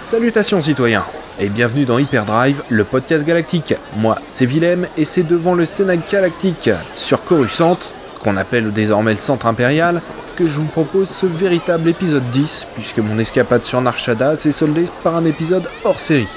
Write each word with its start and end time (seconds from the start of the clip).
Salutations 0.00 0.62
citoyens 0.62 1.04
et 1.40 1.48
bienvenue 1.48 1.84
dans 1.84 1.98
Hyperdrive, 1.98 2.62
le 2.68 2.84
podcast 2.84 3.26
galactique. 3.26 3.74
Moi, 3.96 4.14
c'est 4.28 4.46
Willem 4.46 4.86
et 4.96 5.04
c'est 5.04 5.24
devant 5.24 5.54
le 5.54 5.66
Sénat 5.66 5.96
galactique 5.96 6.70
sur 6.92 7.24
Coruscant, 7.24 7.78
qu'on 8.20 8.36
appelle 8.36 8.70
désormais 8.72 9.10
le 9.10 9.18
centre 9.18 9.46
impérial, 9.46 10.00
que 10.36 10.46
je 10.46 10.60
vous 10.60 10.66
propose 10.66 11.08
ce 11.08 11.26
véritable 11.26 11.88
épisode 11.88 12.30
10, 12.30 12.68
puisque 12.76 13.00
mon 13.00 13.18
escapade 13.18 13.64
sur 13.64 13.80
Narshada 13.80 14.36
s'est 14.36 14.52
soldée 14.52 14.86
par 15.02 15.16
un 15.16 15.24
épisode 15.24 15.68
hors 15.82 15.98
série. 15.98 16.28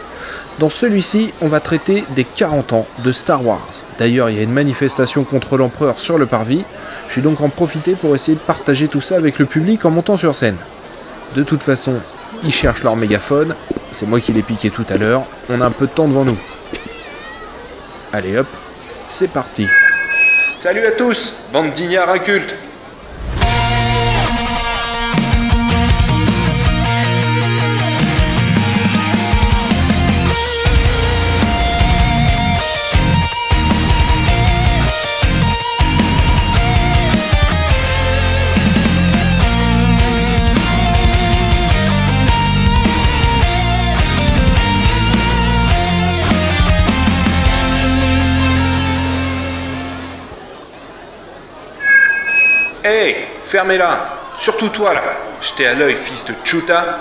Dans 0.58 0.70
celui-ci, 0.70 1.32
on 1.40 1.48
va 1.48 1.60
traiter 1.60 2.04
des 2.16 2.24
40 2.24 2.74
ans 2.74 2.88
de 3.04 3.12
Star 3.12 3.46
Wars. 3.46 3.70
D'ailleurs, 4.00 4.32
il 4.32 4.38
y 4.38 4.40
a 4.40 4.44
une 4.44 4.52
manifestation 4.52 5.24
contre 5.24 5.58
l'empereur 5.58 6.00
sur 6.00 6.18
le 6.18 6.26
parvis. 6.26 6.66
Je 7.10 7.18
vais 7.18 7.22
donc 7.22 7.42
en 7.42 7.50
profiter 7.50 7.94
pour 7.94 8.16
essayer 8.16 8.36
de 8.36 8.44
partager 8.44 8.88
tout 8.88 9.02
ça 9.02 9.18
avec 9.18 9.38
le 9.38 9.46
public 9.46 9.86
en 9.86 9.92
montant 9.92 10.18
sur 10.18 10.34
scène. 10.34 10.58
De 11.36 11.44
toute 11.44 11.64
façon, 11.64 12.02
ils 12.44 12.52
cherchent 12.54 12.84
leur 12.84 12.96
mégaphone. 12.96 13.56
C'est 13.92 14.06
moi 14.06 14.20
qui 14.20 14.34
l'ai 14.34 14.42
piqué 14.42 14.70
tout 14.70 14.86
à 14.90 14.98
l'heure. 14.98 15.24
On 15.50 15.62
a 15.62 15.66
un 15.66 15.72
peu 15.72 15.88
de 15.88 15.92
temps 15.92 16.08
devant 16.08 16.26
nous. 16.26 16.38
Allez 18.14 18.38
hop, 18.38 18.48
c'est 19.06 19.30
parti. 19.30 19.68
Salut 20.54 20.86
à 20.86 20.92
tous, 20.92 21.36
bande 21.54 21.72
d'ignards 21.72 22.10
incultes 22.10 22.56
fermez-la 53.62 54.18
Surtout 54.36 54.70
toi 54.70 54.94
là 54.94 55.02
Jetez 55.40 55.68
à 55.68 55.76
l'œil, 55.76 55.96
fils 55.96 56.26
de 56.26 56.34
Chuta 56.44 56.98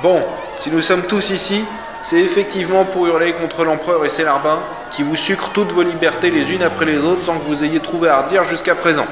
Bon, 0.00 0.22
si 0.54 0.70
nous 0.70 0.80
sommes 0.80 1.02
tous 1.02 1.30
ici, 1.30 1.64
c'est 2.02 2.20
effectivement 2.20 2.84
pour 2.84 3.06
hurler 3.06 3.32
contre 3.32 3.64
l'empereur 3.64 4.04
et 4.04 4.08
ses 4.08 4.24
larbins, 4.24 4.60
qui 4.90 5.02
vous 5.02 5.16
sucrent 5.16 5.50
toutes 5.50 5.72
vos 5.72 5.82
libertés 5.82 6.30
les 6.30 6.52
unes 6.52 6.62
après 6.62 6.86
les 6.86 7.02
autres 7.04 7.22
sans 7.22 7.38
que 7.38 7.44
vous 7.44 7.64
ayez 7.64 7.80
trouvé 7.80 8.08
à 8.08 8.22
redire 8.22 8.44
jusqu'à 8.44 8.74
présent. 8.76 9.06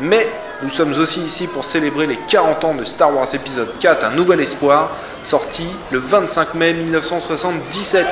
Mais 0.00 0.26
nous 0.62 0.70
sommes 0.70 0.92
aussi 0.98 1.20
ici 1.20 1.46
pour 1.46 1.64
célébrer 1.64 2.06
les 2.06 2.16
40 2.16 2.64
ans 2.64 2.74
de 2.74 2.84
Star 2.84 3.14
Wars 3.14 3.26
épisode 3.34 3.78
4 3.78 4.06
Un 4.06 4.10
Nouvel 4.10 4.40
Espoir, 4.40 4.90
sorti 5.20 5.66
le 5.90 5.98
25 5.98 6.54
mai 6.54 6.72
1977. 6.72 8.06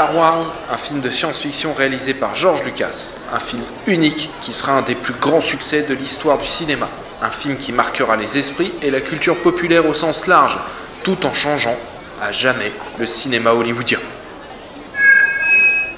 Star 0.00 0.16
Wars, 0.16 0.54
un 0.72 0.78
film 0.78 1.02
de 1.02 1.10
science-fiction 1.10 1.74
réalisé 1.74 2.14
par 2.14 2.34
George 2.34 2.62
Lucas, 2.62 3.16
un 3.34 3.38
film 3.38 3.62
unique 3.86 4.30
qui 4.40 4.54
sera 4.54 4.72
un 4.72 4.80
des 4.80 4.94
plus 4.94 5.12
grands 5.12 5.42
succès 5.42 5.82
de 5.82 5.92
l'histoire 5.92 6.38
du 6.38 6.46
cinéma, 6.46 6.88
un 7.20 7.30
film 7.30 7.58
qui 7.58 7.70
marquera 7.70 8.16
les 8.16 8.38
esprits 8.38 8.72
et 8.80 8.90
la 8.90 9.02
culture 9.02 9.42
populaire 9.42 9.84
au 9.84 9.92
sens 9.92 10.26
large, 10.26 10.58
tout 11.02 11.26
en 11.26 11.34
changeant 11.34 11.76
à 12.18 12.32
jamais 12.32 12.72
le 12.98 13.04
cinéma 13.04 13.52
hollywoodien. 13.52 13.98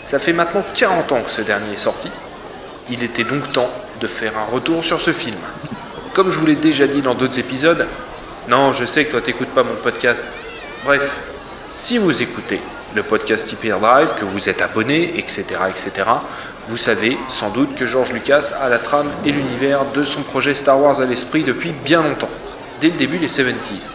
Ça 0.03 0.19
fait 0.19 0.33
maintenant 0.33 0.65
40 0.75 1.13
ans 1.13 1.23
que 1.23 1.31
ce 1.31 1.43
dernier 1.43 1.75
est 1.75 1.77
sorti, 1.77 2.11
il 2.91 3.05
était 3.05 3.23
donc 3.23 3.53
temps 3.53 3.71
de 4.01 4.09
faire 4.09 4.37
un 4.37 4.53
retour 4.53 4.83
sur 4.83 5.01
ce 5.01 5.13
film. 5.13 5.39
Comme 6.13 6.33
je 6.33 6.41
vous 6.41 6.47
l'ai 6.47 6.57
déjà 6.57 6.89
dit 6.89 7.03
dans 7.03 7.15
d'autres 7.15 7.39
épisodes, 7.39 7.87
non, 8.49 8.73
je 8.73 8.85
sais 8.85 9.05
que 9.05 9.13
toi 9.13 9.21
t'écoutes 9.21 9.51
pas 9.51 9.63
mon 9.63 9.77
podcast. 9.77 10.27
Bref, 10.85 11.23
si 11.73 11.97
vous 11.97 12.21
écoutez 12.21 12.61
le 12.95 13.03
podcast 13.03 13.51
Hyperdrive, 13.51 14.13
que 14.15 14.27
vous 14.27 14.51
êtes 14.51 14.61
abonné, 14.61 15.19
etc., 15.19 15.47
etc., 15.71 15.91
vous 16.67 16.77
savez 16.77 17.17
sans 17.31 17.49
doute 17.49 17.75
que 17.75 17.87
George 17.87 18.13
Lucas 18.13 18.53
a 18.61 18.69
la 18.69 18.79
trame 18.79 19.11
et 19.25 19.33
l'univers 19.33 19.87
de 19.95 20.05
son 20.05 20.21
projet 20.21 20.53
Star 20.53 20.79
Wars 20.79 21.01
à 21.01 21.07
l'esprit 21.07 21.45
depuis 21.45 21.73
bien 21.73 22.03
longtemps, 22.03 22.29
dès 22.83 22.91
le 22.91 22.99
début 22.99 23.17
des 23.17 23.27
70s. 23.27 23.89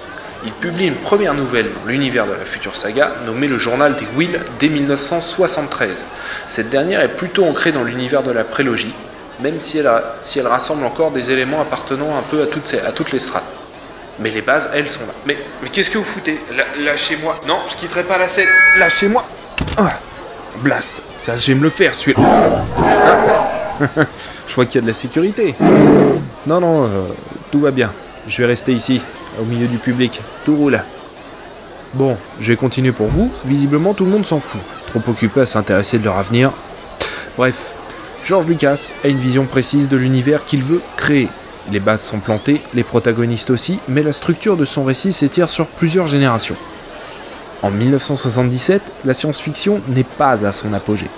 Il 0.43 0.53
publie 0.53 0.88
une 0.88 0.95
première 0.95 1.35
nouvelle 1.35 1.69
dans 1.71 1.88
l'univers 1.88 2.25
de 2.25 2.33
la 2.33 2.45
future 2.45 2.75
saga, 2.75 3.13
nommée 3.27 3.47
le 3.47 3.59
Journal 3.59 3.95
des 3.95 4.07
Will, 4.15 4.39
dès 4.57 4.69
1973. 4.69 6.07
Cette 6.47 6.71
dernière 6.71 7.01
est 7.01 7.15
plutôt 7.15 7.45
ancrée 7.45 7.73
dans 7.73 7.83
l'univers 7.83 8.23
de 8.23 8.31
la 8.31 8.44
prélogie, 8.44 8.95
même 9.39 9.59
si 9.59 9.77
elle, 9.77 10.47
rassemble 10.47 10.83
encore 10.83 11.11
des 11.11 11.29
éléments 11.29 11.61
appartenant 11.61 12.17
un 12.17 12.23
peu 12.23 12.41
à 12.41 12.47
toutes 12.91 13.11
les 13.11 13.19
strates. 13.19 13.45
Mais 14.19 14.31
les 14.31 14.41
bases, 14.41 14.72
elles 14.73 14.89
sont 14.89 15.05
là. 15.05 15.13
Mais, 15.25 15.38
qu'est-ce 15.72 15.91
que 15.91 15.97
vous 15.97 16.03
foutez? 16.03 16.39
Lâchez-moi. 16.79 17.39
Non, 17.47 17.59
je 17.67 17.75
quitterai 17.75 18.03
pas 18.03 18.17
la 18.17 18.28
scène. 18.28 18.47
Lâchez-moi. 18.78 19.28
Ah, 19.78 20.00
blast. 20.61 21.01
Ça, 21.16 21.35
j'aime 21.35 21.61
le 21.61 21.69
faire, 21.69 21.94
celui-là. 21.94 22.19
Ah. 23.79 24.06
je 24.47 24.56
vois 24.56 24.66
qu'il 24.66 24.73
y 24.73 24.77
a 24.79 24.81
de 24.81 24.88
la 24.88 24.94
sécurité. 24.94 25.53
Non, 26.47 26.59
non, 26.59 26.85
euh, 26.85 27.09
tout 27.51 27.59
va 27.59 27.69
bien. 27.69 27.94
Je 28.25 28.41
vais 28.41 28.47
rester 28.47 28.73
ici, 28.73 29.03
au 29.39 29.45
milieu 29.45 29.67
du 29.67 29.77
public. 29.77 30.19
Tout 30.45 30.56
roule. 30.56 30.81
Bon, 31.94 32.17
je 32.39 32.47
vais 32.47 32.56
continuer 32.56 32.91
pour 32.91 33.06
vous. 33.06 33.31
Visiblement, 33.45 33.94
tout 33.94 34.03
le 34.03 34.09
monde 34.09 34.25
s'en 34.25 34.39
fout. 34.39 34.59
Trop 34.88 35.01
occupé 35.07 35.41
à 35.41 35.45
s'intéresser 35.45 36.00
de 36.00 36.06
leur 36.06 36.17
avenir. 36.17 36.53
Bref, 37.38 37.75
George 38.23 38.47
Lucas 38.47 38.91
a 39.03 39.09
une 39.09 39.17
vision 39.17 39.45
précise 39.45 39.89
de 39.89 39.95
l'univers 39.95 40.45
qu'il 40.45 40.63
veut 40.63 40.81
créer. 40.95 41.29
Les 41.72 41.79
bases 41.79 42.03
sont 42.03 42.19
plantées, 42.19 42.61
les 42.73 42.83
protagonistes 42.83 43.50
aussi, 43.50 43.79
mais 43.88 44.03
la 44.03 44.13
structure 44.13 44.57
de 44.57 44.66
son 44.66 44.85
récit 44.85 45.11
s'étire 45.11 45.50
sur 45.50 45.67
plusieurs 45.67 46.07
générations. 46.07 46.55
En 47.61 47.72
1977, 47.72 48.81
la 49.03 49.13
science-fiction 49.13 49.81
n'est 49.88 50.03
pas 50.03 50.45
à 50.45 50.51
son 50.51 50.73
apogée. 50.73 51.09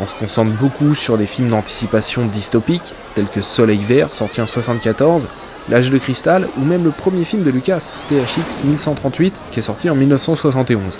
On 0.00 0.06
se 0.06 0.14
concentre 0.14 0.52
beaucoup 0.52 0.94
sur 0.94 1.16
des 1.16 1.26
films 1.26 1.48
d'anticipation 1.48 2.26
dystopiques, 2.26 2.94
tels 3.14 3.28
que 3.28 3.40
Soleil 3.40 3.84
Vert, 3.84 4.12
sorti 4.12 4.40
en 4.40 4.44
1974, 4.44 5.28
L'âge 5.70 5.90
de 5.90 5.98
cristal, 5.98 6.48
ou 6.56 6.64
même 6.64 6.82
le 6.82 6.90
premier 6.90 7.24
film 7.24 7.42
de 7.42 7.50
Lucas, 7.50 7.92
THX 8.08 8.64
1138, 8.64 9.42
qui 9.50 9.58
est 9.58 9.62
sorti 9.62 9.90
en 9.90 9.94
1971. 9.94 10.98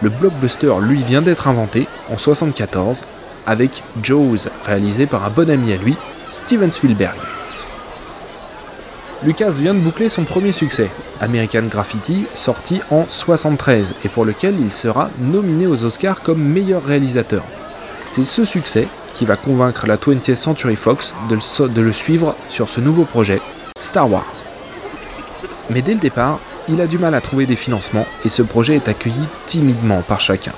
Le 0.00 0.08
blockbuster, 0.08 0.72
lui, 0.80 1.02
vient 1.02 1.20
d'être 1.20 1.48
inventé 1.48 1.80
en 2.08 2.16
1974, 2.16 3.02
avec 3.46 3.82
Jaws, 4.02 4.48
réalisé 4.64 5.06
par 5.06 5.24
un 5.24 5.30
bon 5.30 5.50
ami 5.50 5.74
à 5.74 5.76
lui, 5.76 5.96
Steven 6.30 6.70
Spielberg. 6.70 7.16
Lucas 9.24 9.56
vient 9.60 9.72
de 9.72 9.80
boucler 9.80 10.10
son 10.10 10.24
premier 10.24 10.52
succès, 10.52 10.90
American 11.20 11.62
Graffiti, 11.62 12.26
sorti 12.34 12.80
en 12.90 13.06
73 13.08 13.94
et 14.04 14.10
pour 14.10 14.26
lequel 14.26 14.60
il 14.60 14.72
sera 14.74 15.08
nominé 15.18 15.66
aux 15.66 15.84
Oscars 15.84 16.22
comme 16.22 16.42
meilleur 16.42 16.84
réalisateur. 16.84 17.42
C'est 18.10 18.24
ce 18.24 18.44
succès 18.44 18.88
qui 19.14 19.24
va 19.24 19.36
convaincre 19.36 19.86
la 19.86 19.96
20th 19.96 20.34
Century 20.34 20.76
Fox 20.76 21.14
de 21.30 21.80
le, 21.80 21.92
suivre 21.92 22.36
sur 22.48 22.68
ce 22.68 22.80
nouveau 22.80 23.06
projet, 23.06 23.40
Star 23.80 24.10
Wars. 24.10 24.34
Mais 25.70 25.80
dès 25.80 25.94
le 25.94 26.00
départ, 26.00 26.38
il 26.68 26.82
a 26.82 26.86
du 26.86 26.98
mal 26.98 27.14
à 27.14 27.22
trouver 27.22 27.46
des 27.46 27.56
financements 27.56 28.06
et 28.26 28.28
ce 28.28 28.42
projet 28.42 28.76
est 28.76 28.88
accueilli 28.88 29.26
timidement 29.46 30.02
par 30.02 30.20
chacun. 30.20 30.52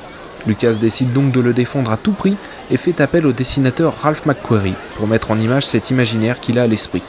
Lucas 0.49 0.75
décide 0.81 1.13
donc 1.13 1.31
de 1.31 1.41
le 1.41 1.53
défendre 1.53 1.93
à 1.93 1.97
tout 1.97 2.13
prix 2.13 2.37
et 2.73 2.77
fait 2.77 3.01
appel 3.01 3.25
au 3.25 3.33
dessinateur 3.33 3.95
Ralph 4.03 4.27
McQuarrie 4.27 4.75
pour 4.97 5.07
mettre 5.07 5.31
en 5.31 5.39
image 5.39 5.67
cet 5.67 5.91
imaginaire 5.91 6.41
qu'il 6.41 6.59
a 6.59 6.65
à 6.65 6.67
l'esprit. 6.67 7.03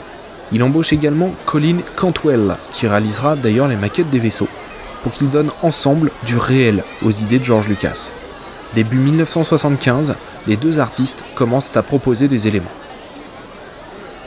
Il 0.52 0.62
embauche 0.62 0.92
également 0.92 1.32
Colin 1.46 1.78
Cantwell, 1.96 2.56
qui 2.72 2.86
réalisera 2.88 3.36
d'ailleurs 3.36 3.68
les 3.68 3.76
maquettes 3.76 4.10
des 4.10 4.18
vaisseaux, 4.18 4.48
pour 5.02 5.12
qu'ils 5.12 5.28
donnent 5.28 5.52
ensemble 5.62 6.10
du 6.24 6.36
réel 6.36 6.82
aux 7.04 7.10
idées 7.10 7.38
de 7.38 7.44
George 7.44 7.68
Lucas. 7.68 8.12
Début 8.74 8.98
1975, 8.98 10.16
les 10.46 10.56
deux 10.56 10.80
artistes 10.80 11.24
commencent 11.34 11.76
à 11.76 11.82
proposer 11.82 12.28
des 12.28 12.48
éléments. 12.48 12.70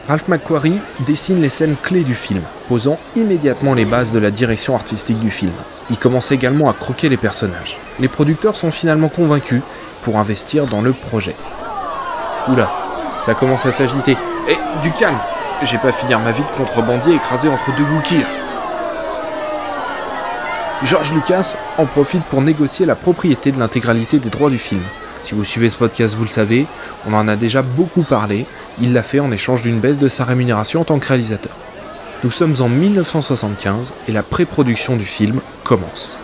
Ralph 0.08 0.28
McQuarrie 0.28 0.82
dessine 1.06 1.42
les 1.42 1.50
scènes 1.50 1.78
clés 1.82 2.04
du 2.04 2.14
film, 2.14 2.42
posant 2.68 2.98
immédiatement 3.16 3.74
les 3.74 3.86
bases 3.86 4.12
de 4.12 4.20
la 4.20 4.32
direction 4.32 4.76
artistique 4.76 5.20
du 5.20 5.32
film. 5.32 5.54
Il 5.90 5.98
commence 5.98 6.32
également 6.32 6.70
à 6.70 6.74
croquer 6.74 7.08
les 7.08 7.18
personnages. 7.18 7.80
Les 8.00 8.10
producteurs 8.10 8.58
sont 8.58 8.72
finalement 8.72 9.08
convaincus 9.08 9.62
pour 10.02 10.18
investir 10.18 10.66
dans 10.66 10.82
le 10.82 10.92
projet. 10.92 11.36
Oula, 12.50 12.70
ça 13.22 13.34
commence 13.34 13.66
à 13.66 13.72
s'agiter. 13.72 14.18
Et 14.50 14.58
du 14.82 14.92
calme 14.92 15.20
j'ai 15.66 15.78
pas 15.78 15.92
finir 15.92 16.20
ma 16.20 16.32
vie 16.32 16.44
de 16.44 16.58
contrebandier 16.58 17.16
écrasé 17.16 17.48
entre 17.48 17.76
deux 17.76 17.84
Wookiees. 17.84 18.26
George 20.84 21.14
Lucas 21.14 21.56
en 21.78 21.86
profite 21.86 22.24
pour 22.24 22.42
négocier 22.42 22.86
la 22.86 22.96
propriété 22.96 23.52
de 23.52 23.60
l'intégralité 23.60 24.20
des 24.20 24.30
droits 24.30 24.50
du 24.50 24.58
film. 24.58 24.82
Si 25.22 25.34
vous 25.34 25.46
suivez 25.46 25.70
ce 25.70 25.78
podcast, 25.78 26.16
vous 26.16 26.24
le 26.24 26.30
savez, 26.30 26.66
on 27.08 27.14
en 27.14 27.28
a 27.28 27.38
déjà 27.38 27.62
beaucoup 27.62 28.04
parlé. 28.04 28.46
Il 28.82 28.92
l'a 28.92 29.04
fait 29.04 29.22
en 29.22 29.32
échange 29.32 29.62
d'une 29.62 29.80
baisse 29.80 30.00
de 30.00 30.10
sa 30.10 30.26
rémunération 30.26 30.82
en 30.82 30.84
tant 30.84 31.00
que 31.00 31.08
réalisateur. 31.08 31.56
Nous 32.26 32.32
sommes 32.32 32.56
en 32.60 32.68
1975 32.68 33.94
et 34.08 34.12
la 34.12 34.24
pré-production 34.24 34.98
du 34.98 35.06
film 35.06 35.40
commence. 35.64 36.20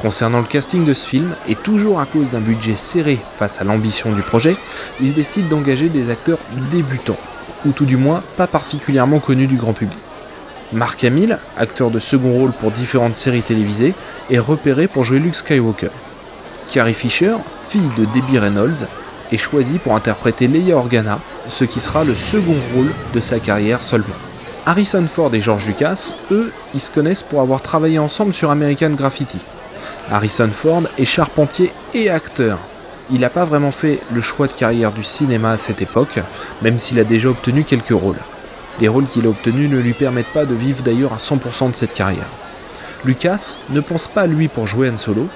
Concernant 0.00 0.40
le 0.40 0.46
casting 0.46 0.84
de 0.84 0.94
ce 0.94 1.06
film, 1.06 1.34
et 1.48 1.56
toujours 1.56 2.00
à 2.00 2.06
cause 2.06 2.30
d'un 2.30 2.40
budget 2.40 2.76
serré 2.76 3.18
face 3.34 3.60
à 3.60 3.64
l'ambition 3.64 4.12
du 4.12 4.22
projet, 4.22 4.56
il 5.00 5.14
décide 5.14 5.48
d'engager 5.48 5.88
des 5.88 6.10
acteurs 6.10 6.38
débutants 6.70 7.18
ou 7.66 7.72
tout 7.72 7.86
du 7.86 7.96
moins 7.96 8.22
pas 8.36 8.46
particulièrement 8.46 9.20
connu 9.20 9.46
du 9.46 9.56
grand 9.56 9.72
public. 9.72 9.98
Mark 10.72 11.02
Hamill, 11.02 11.38
acteur 11.56 11.90
de 11.90 11.98
second 11.98 12.32
rôle 12.32 12.52
pour 12.52 12.70
différentes 12.70 13.16
séries 13.16 13.42
télévisées, 13.42 13.94
est 14.30 14.38
repéré 14.38 14.86
pour 14.86 15.04
jouer 15.04 15.18
Luke 15.18 15.34
Skywalker. 15.34 15.90
Carrie 16.70 16.94
Fisher, 16.94 17.36
fille 17.56 17.90
de 17.96 18.04
Debbie 18.04 18.38
Reynolds, 18.38 18.86
est 19.32 19.38
choisie 19.38 19.78
pour 19.78 19.94
interpréter 19.94 20.46
Leia 20.46 20.76
Organa, 20.76 21.20
ce 21.48 21.64
qui 21.64 21.80
sera 21.80 22.04
le 22.04 22.14
second 22.14 22.56
rôle 22.74 22.92
de 23.14 23.20
sa 23.20 23.40
carrière 23.40 23.82
seulement. 23.82 24.14
Harrison 24.66 25.06
Ford 25.06 25.34
et 25.34 25.40
George 25.40 25.66
Lucas, 25.66 26.10
eux, 26.30 26.52
ils 26.74 26.80
se 26.80 26.90
connaissent 26.90 27.22
pour 27.22 27.40
avoir 27.40 27.62
travaillé 27.62 27.98
ensemble 27.98 28.34
sur 28.34 28.50
American 28.50 28.90
Graffiti. 28.90 29.38
Harrison 30.10 30.50
Ford 30.52 30.82
est 30.98 31.06
charpentier 31.06 31.72
et 31.94 32.10
acteur. 32.10 32.58
Il 33.10 33.20
n'a 33.20 33.30
pas 33.30 33.46
vraiment 33.46 33.70
fait 33.70 34.00
le 34.12 34.20
choix 34.20 34.48
de 34.48 34.52
carrière 34.52 34.92
du 34.92 35.02
cinéma 35.02 35.52
à 35.52 35.58
cette 35.58 35.80
époque, 35.80 36.20
même 36.60 36.78
s'il 36.78 36.98
a 36.98 37.04
déjà 37.04 37.30
obtenu 37.30 37.64
quelques 37.64 37.88
rôles. 37.88 38.18
Les 38.80 38.88
rôles 38.88 39.06
qu'il 39.06 39.26
a 39.26 39.30
obtenus 39.30 39.70
ne 39.70 39.78
lui 39.78 39.94
permettent 39.94 40.32
pas 40.32 40.44
de 40.44 40.54
vivre 40.54 40.82
d'ailleurs 40.82 41.14
à 41.14 41.16
100% 41.16 41.70
de 41.70 41.76
cette 41.76 41.94
carrière. 41.94 42.28
Lucas 43.04 43.56
ne 43.70 43.80
pense 43.80 44.08
pas 44.08 44.22
à 44.22 44.26
lui 44.26 44.48
pour 44.48 44.66
jouer 44.66 44.90
Han 44.90 44.96
Solo, 44.96 45.28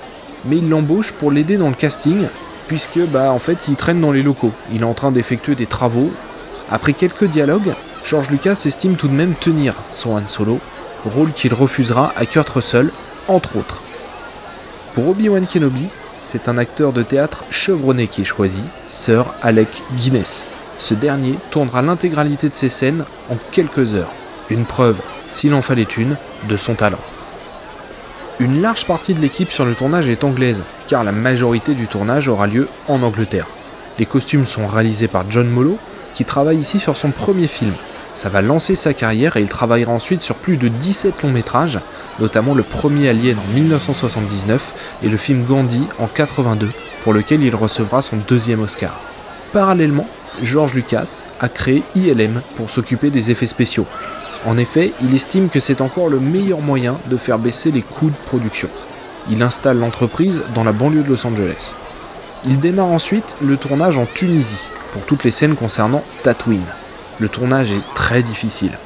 mais 0.44 0.58
il 0.58 0.68
l'embauche 0.68 1.12
pour 1.12 1.30
l'aider 1.30 1.56
dans 1.56 1.68
le 1.68 1.74
casting, 1.74 2.28
puisque 2.66 2.98
bah 2.98 3.32
en 3.32 3.38
fait 3.38 3.68
il 3.68 3.76
traîne 3.76 4.00
dans 4.00 4.12
les 4.12 4.22
locaux. 4.22 4.52
Il 4.72 4.82
est 4.82 4.84
en 4.84 4.94
train 4.94 5.12
d'effectuer 5.12 5.54
des 5.54 5.66
travaux. 5.66 6.12
Après 6.70 6.92
quelques 6.92 7.24
dialogues, 7.24 7.74
George 8.04 8.30
Lucas 8.30 8.62
estime 8.66 8.96
tout 8.96 9.08
de 9.08 9.14
même 9.14 9.34
tenir 9.34 9.74
son 9.92 10.16
Han 10.16 10.26
Solo, 10.26 10.60
rôle 11.04 11.32
qu'il 11.32 11.54
refusera 11.54 12.12
à 12.16 12.26
Kurt 12.26 12.48
Russell, 12.50 12.90
entre 13.28 13.56
autres. 13.56 13.82
Pour 14.94 15.08
Obi-Wan 15.08 15.46
Kenobi, 15.46 15.88
c'est 16.22 16.48
un 16.48 16.56
acteur 16.56 16.92
de 16.92 17.02
théâtre 17.02 17.44
chevronné 17.50 18.06
qui 18.06 18.22
est 18.22 18.24
choisi, 18.24 18.62
Sir 18.86 19.34
Alec 19.42 19.82
Guinness. 19.96 20.48
Ce 20.78 20.94
dernier 20.94 21.38
tournera 21.50 21.82
l'intégralité 21.82 22.48
de 22.48 22.54
ses 22.54 22.68
scènes 22.68 23.04
en 23.28 23.36
quelques 23.50 23.94
heures, 23.94 24.12
une 24.48 24.64
preuve, 24.64 25.00
s'il 25.26 25.52
en 25.54 25.62
fallait 25.62 25.82
une, 25.82 26.16
de 26.48 26.56
son 26.56 26.74
talent. 26.74 27.00
Une 28.38 28.62
large 28.62 28.86
partie 28.86 29.14
de 29.14 29.20
l'équipe 29.20 29.50
sur 29.50 29.64
le 29.64 29.74
tournage 29.74 30.08
est 30.08 30.24
anglaise, 30.24 30.64
car 30.86 31.04
la 31.04 31.12
majorité 31.12 31.74
du 31.74 31.86
tournage 31.86 32.28
aura 32.28 32.46
lieu 32.46 32.68
en 32.88 33.02
Angleterre. 33.02 33.46
Les 33.98 34.06
costumes 34.06 34.46
sont 34.46 34.66
réalisés 34.66 35.08
par 35.08 35.30
John 35.30 35.48
Mollo, 35.48 35.78
qui 36.14 36.24
travaille 36.24 36.58
ici 36.58 36.78
sur 36.78 36.96
son 36.96 37.10
premier 37.10 37.46
film, 37.46 37.74
ça 38.14 38.28
va 38.28 38.42
lancer 38.42 38.76
sa 38.76 38.94
carrière 38.94 39.36
et 39.36 39.42
il 39.42 39.48
travaillera 39.48 39.92
ensuite 39.92 40.20
sur 40.20 40.36
plus 40.36 40.56
de 40.56 40.68
17 40.68 41.22
longs 41.22 41.30
métrages, 41.30 41.78
notamment 42.18 42.54
le 42.54 42.62
premier 42.62 43.08
Alien 43.08 43.38
en 43.38 43.54
1979 43.54 44.98
et 45.02 45.08
le 45.08 45.16
film 45.16 45.44
Gandhi 45.44 45.86
en 45.98 46.06
82, 46.06 46.70
pour 47.02 47.12
lequel 47.12 47.42
il 47.42 47.54
recevra 47.54 48.02
son 48.02 48.16
deuxième 48.16 48.62
Oscar. 48.62 49.00
Parallèlement, 49.52 50.08
George 50.42 50.74
Lucas 50.74 51.26
a 51.40 51.48
créé 51.48 51.82
ILM 51.94 52.42
pour 52.54 52.70
s'occuper 52.70 53.10
des 53.10 53.30
effets 53.30 53.46
spéciaux. 53.46 53.86
En 54.46 54.56
effet, 54.56 54.92
il 55.00 55.14
estime 55.14 55.48
que 55.48 55.60
c'est 55.60 55.80
encore 55.80 56.08
le 56.08 56.20
meilleur 56.20 56.60
moyen 56.60 56.98
de 57.06 57.16
faire 57.16 57.38
baisser 57.38 57.70
les 57.70 57.82
coûts 57.82 58.10
de 58.10 58.26
production. 58.26 58.68
Il 59.30 59.42
installe 59.42 59.78
l'entreprise 59.78 60.42
dans 60.54 60.64
la 60.64 60.72
banlieue 60.72 61.02
de 61.02 61.08
Los 61.08 61.26
Angeles. 61.26 61.74
Il 62.44 62.58
démarre 62.58 62.86
ensuite 62.86 63.36
le 63.40 63.56
tournage 63.56 63.98
en 63.98 64.06
Tunisie 64.06 64.70
pour 64.92 65.02
toutes 65.02 65.22
les 65.22 65.30
scènes 65.30 65.54
concernant 65.54 66.02
Tatooine. 66.24 66.64
Le 67.22 67.28
tournage 67.28 67.70
est 67.70 67.94
très 67.94 68.24
difficile. 68.24 68.76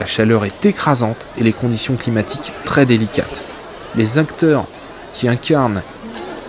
La 0.00 0.06
chaleur 0.06 0.44
est 0.44 0.66
écrasante 0.66 1.28
et 1.38 1.44
les 1.44 1.52
conditions 1.52 1.94
climatiques 1.94 2.52
très 2.64 2.86
délicates. 2.86 3.44
Les 3.94 4.18
acteurs 4.18 4.66
qui 5.12 5.28
incarnent 5.28 5.80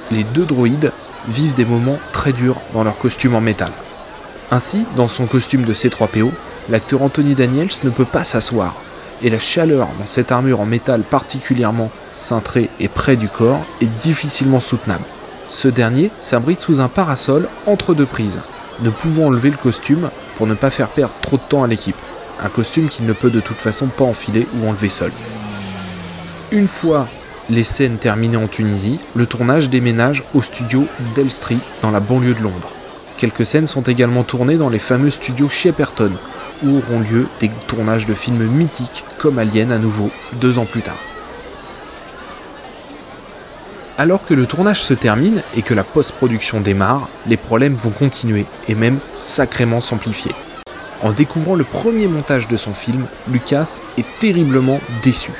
les 0.10 0.24
deux 0.24 0.46
droïdes 0.46 0.92
vivent 1.28 1.54
des 1.54 1.64
moments 1.64 2.00
très 2.14 2.34
durs 2.34 2.60
dans 2.74 2.84
leur 2.84 2.98
costume 2.98 3.36
en 3.36 3.42
métal. 3.42 3.70
Ainsi, 4.50 4.88
dans 4.96 5.08
son 5.08 5.28
costume 5.28 5.66
de 5.66 5.76
C3PO, 5.76 6.32
l'acteur 6.68 7.04
Anthony 7.04 7.36
Daniels 7.36 7.70
ne 7.84 7.92
peut 7.92 8.06
pas 8.06 8.24
s'asseoir, 8.24 8.74
et 9.22 9.30
la 9.30 9.38
chaleur 9.38 9.90
dans 10.00 10.08
cette 10.08 10.32
armure 10.32 10.62
en 10.62 10.66
métal 10.66 11.04
particulièrement 11.04 11.92
cintrée 12.08 12.72
et 12.80 12.88
près 12.88 13.18
du 13.18 13.30
corps 13.30 13.64
est 13.82 13.98
difficilement 14.00 14.62
soutenable. 14.62 15.06
Ce 15.48 15.68
dernier 15.68 16.10
s'abrite 16.18 16.62
sous 16.62 16.82
un 16.82 16.88
parasol 16.88 17.50
entre 17.68 17.94
deux 17.94 18.08
prises, 18.08 18.40
ne 18.80 18.90
pouvant 18.90 19.28
enlever 19.28 19.52
le 19.52 19.58
costume 19.58 20.10
pour 20.36 20.48
ne 20.48 20.54
pas 20.54 20.70
faire 20.70 20.90
perdre 20.90 21.14
trop 21.22 21.38
de 21.38 21.42
temps 21.42 21.64
à 21.64 21.68
l'équipe. 21.68 21.96
Un 22.44 22.50
costume 22.50 22.90
qu'il 22.90 23.06
ne 23.06 23.14
peut 23.14 23.30
de 23.30 23.40
toute 23.40 23.62
façon 23.62 23.88
pas 23.88 24.04
enfiler 24.04 24.48
ou 24.56 24.68
enlever 24.68 24.90
seul. 24.90 25.12
Une 26.52 26.68
fois 26.68 27.08
les 27.50 27.64
scènes 27.64 27.98
terminées 27.98 28.38
en 28.38 28.48
Tunisie, 28.48 29.00
le 29.16 29.26
tournage 29.26 29.70
déménage 29.70 30.24
au 30.34 30.42
studio 30.42 30.86
d'Elstree 31.14 31.60
dans 31.82 31.92
la 31.92 32.00
banlieue 32.00 32.34
de 32.34 32.42
Londres. 32.42 32.72
Quelques 33.18 33.46
scènes 33.46 33.68
sont 33.68 33.84
également 33.84 34.24
tournées 34.24 34.58
dans 34.58 34.70
les 34.70 34.80
fameux 34.80 35.10
studios 35.10 35.50
Shepperton, 35.50 36.12
où 36.64 36.78
auront 36.78 37.00
lieu 37.00 37.28
des 37.40 37.50
tournages 37.68 38.08
de 38.08 38.14
films 38.14 38.46
mythiques 38.46 39.06
comme 39.18 39.40
Alien 39.40 39.72
à 39.72 39.78
nouveau 39.78 40.10
deux 40.42 40.58
ans 40.58 40.66
plus 40.66 40.82
tard. 40.82 40.98
Alors 43.98 44.26
que 44.26 44.34
le 44.34 44.46
tournage 44.46 44.84
se 44.84 44.94
termine 44.94 45.42
et 45.56 45.62
que 45.62 45.74
la 45.74 45.86
post-production 45.86 46.60
démarre, 46.60 47.08
les 47.28 47.38
problèmes 47.38 47.76
vont 47.76 47.92
continuer 47.92 48.46
et 48.68 48.76
même 48.76 49.00
sacrément 49.18 49.80
s'amplifier. 49.80 50.34
En 51.02 51.14
découvrant 51.14 51.56
le 51.56 51.64
premier 51.64 52.10
montage 52.10 52.50
de 52.50 52.58
son 52.58 52.74
film, 52.74 53.06
Lucas 53.30 53.80
est 53.98 54.06
terriblement 54.20 54.82
déçu. 55.02 55.32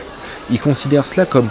Il 0.50 0.62
considère 0.62 1.06
cela 1.06 1.26
comme 1.26 1.50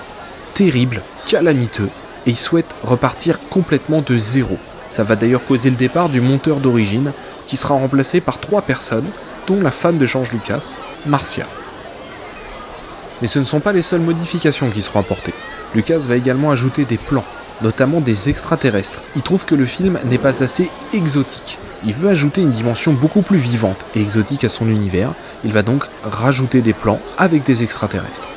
terrible, 0.55 1.03
calamiteux, 1.27 1.91
et 2.27 2.31
il 2.31 2.39
souhaite 2.39 2.75
repartir 2.83 3.39
complètement 3.51 4.01
de 4.01 4.17
zéro. 4.17 4.56
Ça 4.87 5.05
va 5.05 5.15
d'ailleurs 5.15 5.45
causer 5.45 5.69
le 5.69 5.77
départ 5.77 6.09
du 6.09 6.23
monteur 6.23 6.59
d'origine, 6.59 7.12
qui 7.47 7.59
sera 7.59 7.75
remplacé 7.75 8.23
par 8.23 8.41
trois 8.41 8.62
personnes, 8.62 9.11
dont 9.47 9.61
la 9.61 9.71
femme 9.71 9.99
de 9.99 10.06
George 10.06 10.33
Lucas, 10.33 10.79
Marcia. 11.05 11.47
Mais 13.21 13.29
ce 13.29 13.41
ne 13.41 13.45
sont 13.45 13.61
pas 13.61 13.75
les 13.75 13.83
seules 13.83 14.01
modifications 14.01 14.71
qui 14.71 14.81
seront 14.81 15.01
apportées. 15.01 15.35
Lucas 15.75 16.06
va 16.09 16.17
également 16.17 16.50
ajouter 16.50 16.85
des 16.85 16.99
plans, 16.99 17.25
notamment 17.62 18.00
des 18.00 18.29
extraterrestres. 18.29 19.03
Il 19.17 19.23
trouve 19.23 19.44
que 19.44 19.55
le 19.55 19.67
film 19.67 19.99
n'est 20.06 20.19
pas 20.19 20.43
assez 20.43 20.71
exotique. 20.93 21.59
Il 21.85 21.93
veut 21.93 22.09
ajouter 22.09 22.41
une 22.41 22.50
dimension 22.50 22.93
beaucoup 22.93 23.23
plus 23.23 23.38
vivante 23.38 23.85
et 23.94 24.00
exotique 24.00 24.44
à 24.44 24.49
son 24.49 24.69
univers. 24.69 25.12
Il 25.44 25.53
va 25.53 25.62
donc 25.62 25.85
rajouter 26.03 26.62
des 26.62 26.73
plans 26.73 27.00
avec 27.19 27.43
des 27.43 27.62
extraterrestres. 27.62 28.29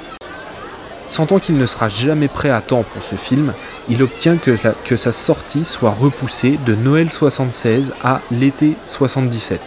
Sentant 1.06 1.39
qu'il 1.39 1.57
ne 1.57 1.66
sera 1.66 1.88
jamais 1.88 2.28
prêt 2.28 2.50
à 2.50 2.60
temps 2.60 2.84
pour 2.84 3.01
ce 3.01 3.16
film, 3.16 3.54
il 3.88 4.04
obtient 4.04 4.36
que, 4.36 4.57
que 4.83 4.98
sa 4.98 5.13
sortie 5.13 5.63
soit 5.63 5.92
repoussée 5.92 6.60
de 6.66 6.75
Noël 6.75 7.10
76 7.10 7.94
à 8.04 8.19
l'été 8.30 8.76
77. 8.83 9.61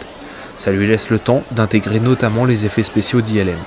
Ça 0.55 0.71
lui 0.71 0.87
laisse 0.87 1.09
le 1.09 1.17
temps 1.17 1.41
d'intégrer 1.51 1.99
notamment 1.99 2.45
les 2.45 2.67
effets 2.67 2.83
spéciaux 2.83 3.21
d'ILM. 3.21 3.57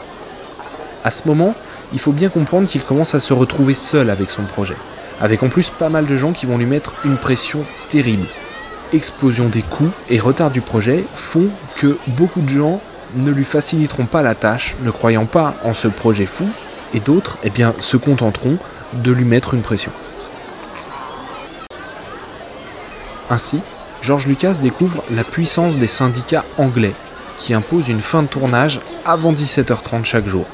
À 1.03 1.11
ce 1.11 1.27
moment, 1.27 1.57
il 1.93 1.99
faut 1.99 2.13
bien 2.13 2.29
comprendre 2.29 2.69
qu'il 2.69 2.83
commence 2.83 3.15
à 3.15 3.21
se 3.21 3.33
retrouver 3.33 3.75
seul 3.75 4.11
avec 4.11 4.31
son 4.31 4.45
projet, 4.45 4.77
avec 5.21 5.43
en 5.43 5.49
plus 5.49 5.71
pas 5.71 5.89
mal 5.89 6.07
de 6.07 6.17
gens 6.17 6.33
qui 6.33 6.47
vont 6.47 6.59
lui 6.59 6.67
mettre 6.67 6.95
une 7.05 7.17
pression 7.17 7.65
terrible. 7.87 8.27
Explosion 8.93 9.49
des 9.49 9.63
coûts 9.63 9.91
et 10.09 10.19
retard 10.19 10.51
du 10.51 10.61
projet 10.61 11.05
font 11.15 11.49
que 11.77 11.99
beaucoup 12.09 12.41
de 12.41 12.49
gens 12.49 12.81
ne 13.17 13.31
lui 13.31 13.45
faciliteront 13.45 14.07
pas 14.07 14.23
la 14.23 14.35
tâche, 14.35 14.77
ne 14.83 14.91
croyant 14.91 15.27
pas 15.27 15.57
en 15.65 15.75
ce 15.75 15.89
projet 15.89 16.27
fou, 16.27 16.49
et 16.93 17.01
d'autres 17.01 17.39
eh 17.43 17.51
se 17.81 17.97
contenteront 17.97 18.59
de 18.93 19.13
lui 19.13 19.25
mettre 19.25 19.55
une 19.55 19.63
pression. 19.63 19.93
Ainsi, 23.31 23.61
George 24.01 24.27
Lucas 24.27 24.59
découvre 24.61 25.03
la 25.11 25.25
puissance 25.25 25.79
des 25.79 25.87
syndicats 25.87 26.45
anglais 26.59 26.95
qui 27.37 27.55
imposent 27.55 27.89
une 27.89 28.01
fin 28.01 28.23
de 28.23 28.29
tournage 28.29 28.81
avant 29.05 29.33
17h30 29.33 30.05
chaque 30.05 30.29
jour. 30.29 30.47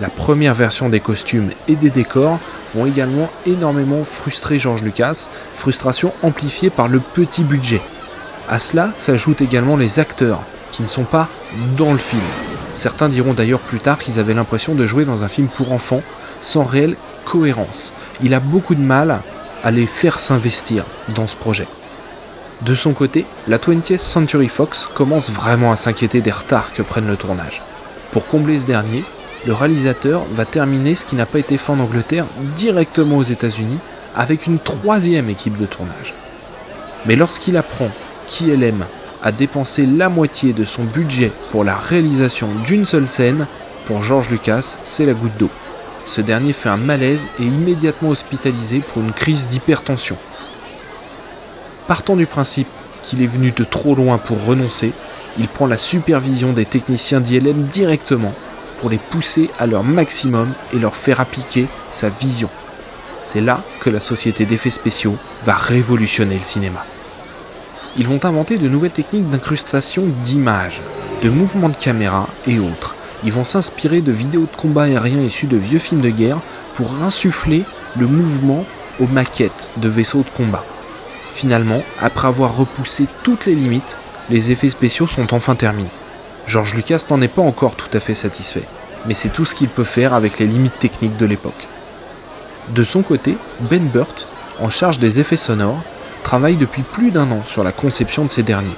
La 0.00 0.08
première 0.08 0.54
version 0.54 0.88
des 0.88 1.00
costumes 1.00 1.50
et 1.68 1.76
des 1.76 1.90
décors 1.90 2.38
vont 2.74 2.86
également 2.86 3.28
énormément 3.46 4.04
frustrer 4.04 4.58
George 4.58 4.82
Lucas, 4.82 5.28
frustration 5.52 6.12
amplifiée 6.22 6.70
par 6.70 6.88
le 6.88 7.00
petit 7.00 7.44
budget. 7.44 7.82
À 8.48 8.58
cela 8.58 8.90
s'ajoutent 8.94 9.42
également 9.42 9.76
les 9.76 10.00
acteurs, 10.00 10.42
qui 10.70 10.82
ne 10.82 10.88
sont 10.88 11.04
pas 11.04 11.28
dans 11.76 11.92
le 11.92 11.98
film. 11.98 12.22
Certains 12.72 13.08
diront 13.08 13.34
d'ailleurs 13.34 13.60
plus 13.60 13.80
tard 13.80 13.98
qu'ils 13.98 14.18
avaient 14.18 14.34
l'impression 14.34 14.74
de 14.74 14.86
jouer 14.86 15.04
dans 15.04 15.24
un 15.24 15.28
film 15.28 15.48
pour 15.48 15.72
enfants, 15.72 16.02
sans 16.40 16.64
réelle 16.64 16.96
cohérence. 17.24 17.92
Il 18.22 18.34
a 18.34 18.40
beaucoup 18.40 18.74
de 18.74 18.80
mal 18.80 19.20
à 19.62 19.70
les 19.70 19.86
faire 19.86 20.18
s'investir 20.18 20.84
dans 21.14 21.26
ce 21.26 21.36
projet. 21.36 21.68
De 22.62 22.74
son 22.74 22.92
côté, 22.92 23.26
la 23.48 23.58
20th 23.58 23.98
Century 23.98 24.48
Fox 24.48 24.88
commence 24.92 25.30
vraiment 25.30 25.72
à 25.72 25.76
s'inquiéter 25.76 26.20
des 26.20 26.30
retards 26.30 26.72
que 26.72 26.82
prennent 26.82 27.08
le 27.08 27.16
tournage. 27.16 27.62
Pour 28.10 28.26
combler 28.26 28.58
ce 28.58 28.66
dernier, 28.66 29.04
le 29.46 29.52
réalisateur 29.52 30.22
va 30.30 30.44
terminer 30.44 30.94
ce 30.94 31.04
qui 31.04 31.16
n'a 31.16 31.26
pas 31.26 31.38
été 31.38 31.56
fait 31.56 31.72
en 31.72 31.80
Angleterre 31.80 32.26
directement 32.56 33.16
aux 33.16 33.22
États-Unis 33.22 33.78
avec 34.14 34.46
une 34.46 34.58
troisième 34.58 35.28
équipe 35.28 35.58
de 35.58 35.66
tournage. 35.66 36.14
Mais 37.06 37.16
lorsqu'il 37.16 37.56
apprend 37.56 37.90
qu'ILM 38.26 38.84
a 39.22 39.32
dépensé 39.32 39.86
la 39.86 40.08
moitié 40.08 40.52
de 40.52 40.64
son 40.64 40.84
budget 40.84 41.32
pour 41.50 41.64
la 41.64 41.76
réalisation 41.76 42.48
d'une 42.64 42.86
seule 42.86 43.08
scène, 43.08 43.46
pour 43.86 44.02
George 44.02 44.30
Lucas, 44.30 44.76
c'est 44.84 45.06
la 45.06 45.14
goutte 45.14 45.36
d'eau. 45.38 45.50
Ce 46.04 46.20
dernier 46.20 46.52
fait 46.52 46.68
un 46.68 46.76
malaise 46.76 47.28
et 47.38 47.42
est 47.42 47.46
immédiatement 47.46 48.10
hospitalisé 48.10 48.80
pour 48.80 49.02
une 49.02 49.12
crise 49.12 49.48
d'hypertension. 49.48 50.16
Partant 51.86 52.16
du 52.16 52.26
principe 52.26 52.68
qu'il 53.02 53.22
est 53.22 53.26
venu 53.26 53.50
de 53.50 53.64
trop 53.64 53.94
loin 53.94 54.18
pour 54.18 54.44
renoncer, 54.44 54.92
il 55.38 55.48
prend 55.48 55.66
la 55.66 55.76
supervision 55.76 56.52
des 56.52 56.64
techniciens 56.64 57.20
d'ILM 57.20 57.64
directement 57.64 58.34
pour 58.82 58.90
les 58.90 58.98
pousser 58.98 59.48
à 59.60 59.68
leur 59.68 59.84
maximum 59.84 60.52
et 60.72 60.78
leur 60.80 60.96
faire 60.96 61.20
appliquer 61.20 61.68
sa 61.92 62.08
vision. 62.08 62.50
C'est 63.22 63.40
là 63.40 63.62
que 63.78 63.90
la 63.90 64.00
société 64.00 64.44
d'effets 64.44 64.70
spéciaux 64.70 65.16
va 65.44 65.54
révolutionner 65.54 66.34
le 66.34 66.44
cinéma. 66.44 66.84
Ils 67.96 68.08
vont 68.08 68.24
inventer 68.24 68.58
de 68.58 68.68
nouvelles 68.68 68.92
techniques 68.92 69.30
d'incrustation 69.30 70.06
d'images, 70.24 70.82
de 71.22 71.30
mouvements 71.30 71.68
de 71.68 71.76
caméra 71.76 72.28
et 72.48 72.58
autres. 72.58 72.96
Ils 73.22 73.32
vont 73.32 73.44
s'inspirer 73.44 74.00
de 74.00 74.10
vidéos 74.10 74.48
de 74.50 74.60
combat 74.60 74.82
aériens 74.82 75.22
issus 75.22 75.46
de 75.46 75.56
vieux 75.56 75.78
films 75.78 76.02
de 76.02 76.10
guerre 76.10 76.40
pour 76.74 77.04
insuffler 77.04 77.62
le 77.96 78.08
mouvement 78.08 78.64
aux 78.98 79.06
maquettes 79.06 79.70
de 79.76 79.88
vaisseaux 79.88 80.24
de 80.24 80.36
combat. 80.36 80.64
Finalement, 81.32 81.84
après 82.00 82.26
avoir 82.26 82.56
repoussé 82.56 83.06
toutes 83.22 83.46
les 83.46 83.54
limites, 83.54 83.96
les 84.28 84.50
effets 84.50 84.70
spéciaux 84.70 85.06
sont 85.06 85.32
enfin 85.32 85.54
terminés. 85.54 85.88
George 86.46 86.74
Lucas 86.74 87.06
n'en 87.10 87.20
est 87.20 87.28
pas 87.28 87.42
encore 87.42 87.76
tout 87.76 87.90
à 87.92 88.00
fait 88.00 88.14
satisfait, 88.14 88.64
mais 89.06 89.14
c'est 89.14 89.28
tout 89.28 89.44
ce 89.44 89.54
qu'il 89.54 89.68
peut 89.68 89.84
faire 89.84 90.12
avec 90.12 90.38
les 90.38 90.46
limites 90.46 90.78
techniques 90.78 91.16
de 91.16 91.26
l'époque. 91.26 91.68
De 92.70 92.84
son 92.84 93.02
côté, 93.02 93.36
Ben 93.60 93.84
Burt, 93.86 94.28
en 94.60 94.68
charge 94.68 94.98
des 94.98 95.20
effets 95.20 95.36
sonores, 95.36 95.82
travaille 96.22 96.56
depuis 96.56 96.82
plus 96.82 97.10
d'un 97.10 97.30
an 97.30 97.42
sur 97.44 97.64
la 97.64 97.72
conception 97.72 98.24
de 98.24 98.30
ces 98.30 98.42
derniers. 98.42 98.76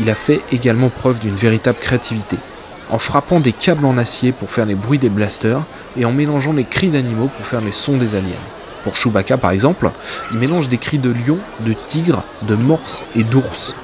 Il 0.00 0.10
a 0.10 0.14
fait 0.14 0.40
également 0.52 0.88
preuve 0.88 1.20
d'une 1.20 1.36
véritable 1.36 1.78
créativité, 1.78 2.36
en 2.90 2.98
frappant 2.98 3.40
des 3.40 3.52
câbles 3.52 3.84
en 3.84 3.98
acier 3.98 4.32
pour 4.32 4.50
faire 4.50 4.66
les 4.66 4.74
bruits 4.74 4.98
des 4.98 5.10
blasters 5.10 5.62
et 5.96 6.04
en 6.04 6.12
mélangeant 6.12 6.52
les 6.52 6.64
cris 6.64 6.90
d'animaux 6.90 7.28
pour 7.28 7.46
faire 7.46 7.60
les 7.60 7.72
sons 7.72 7.98
des 7.98 8.14
aliens. 8.14 8.32
Pour 8.82 8.96
Chewbacca 8.96 9.36
par 9.36 9.52
exemple, 9.52 9.90
il 10.32 10.38
mélange 10.38 10.68
des 10.68 10.78
cris 10.78 10.98
de 10.98 11.10
lion, 11.10 11.38
de 11.60 11.72
tigre, 11.72 12.24
de 12.42 12.54
morse 12.54 13.04
et 13.14 13.22
d'ours. 13.22 13.74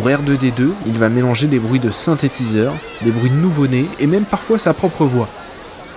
Pour 0.00 0.08
R2D2, 0.08 0.70
il 0.86 0.96
va 0.96 1.10
mélanger 1.10 1.46
des 1.46 1.58
bruits 1.58 1.78
de 1.78 1.90
synthétiseurs, 1.90 2.72
des 3.02 3.10
bruits 3.10 3.28
de 3.28 3.34
nouveau-nés 3.34 3.86
et 3.98 4.06
même 4.06 4.24
parfois 4.24 4.58
sa 4.58 4.72
propre 4.72 5.04
voix. 5.04 5.28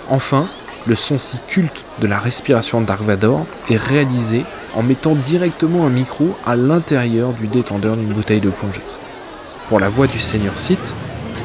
Enfin, 0.09 0.49
le 0.85 0.93
son 0.93 1.17
si 1.17 1.39
culte 1.47 1.85
de 2.01 2.07
la 2.07 2.19
respiration 2.19 2.81
de 2.81 2.85
Dark 2.85 3.01
Vador 3.01 3.45
est 3.69 3.77
réalisé 3.77 4.43
en 4.73 4.83
mettant 4.83 5.15
directement 5.15 5.85
un 5.85 5.89
micro 5.89 6.35
à 6.45 6.57
l'intérieur 6.57 7.31
du 7.31 7.47
détendeur 7.47 7.95
d'une 7.95 8.11
bouteille 8.11 8.41
de 8.41 8.49
plongée. 8.49 8.81
Pour 9.69 9.79
la 9.79 9.87
voix 9.87 10.07
du 10.07 10.19
Seigneur 10.19 10.59
Sith, 10.59 10.95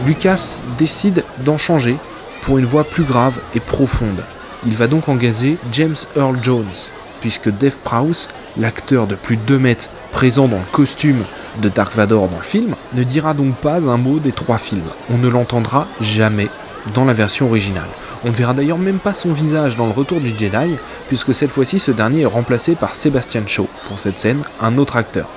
Lucas 0.05 0.59
décide 0.77 1.23
d'en 1.45 1.59
changer 1.59 1.97
pour 2.43 2.59
une 2.59 2.67
voix 2.67 2.83
plus 2.83 3.05
grave 3.05 3.39
et 3.55 3.61
profonde. 3.61 4.25
Il 4.67 4.75
va 4.75 4.89
donc 4.89 5.09
engager 5.09 5.59
James 5.71 5.95
Earl 6.17 6.37
Jones, 6.43 6.75
puisque 7.21 7.51
Dave 7.51 7.77
Prowse, 7.85 8.27
l'acteur 8.57 9.07
de 9.07 9.15
plus 9.15 9.37
de 9.37 9.43
2 9.43 9.59
mètres 9.61 9.91
présent 10.19 10.49
dans 10.49 10.57
le 10.57 10.73
costume 10.73 11.23
de 11.63 11.69
Dark 11.69 11.95
Vador 11.95 12.29
dans 12.29 12.39
le 12.39 12.43
film, 12.43 12.75
ne 12.93 13.05
dira 13.05 13.35
donc 13.35 13.55
pas 13.55 13.89
un 13.89 13.99
mot 13.99 14.19
des 14.19 14.33
trois 14.33 14.59
films. 14.59 14.91
On 15.11 15.17
ne 15.17 15.29
l'entendra 15.29 15.87
jamais 16.01 16.49
dans 16.93 17.05
la 17.05 17.13
version 17.13 17.47
originale. 17.47 17.87
On 18.25 18.31
ne 18.31 18.35
verra 18.35 18.53
d'ailleurs 18.53 18.79
même 18.79 18.99
pas 18.99 19.15
son 19.15 19.33
visage 19.33 19.77
dans 19.77 19.87
le 19.87 19.93
retour 19.93 20.19
du 20.19 20.31
Jedi, 20.31 20.75
puisque 21.07 21.33
cette 21.33 21.53
fois-ci 21.53 21.79
ce 21.79 21.93
dernier 21.93 22.23
est 22.23 22.27
remplacé 22.27 22.75
par 22.75 22.97
Sebastian 22.97 23.47
Shaw, 23.47 23.69
pour 23.87 24.01
cette 24.01 24.19
scène, 24.19 24.43
un 24.61 24.77
autre 24.77 24.97
acteur. 24.97 25.29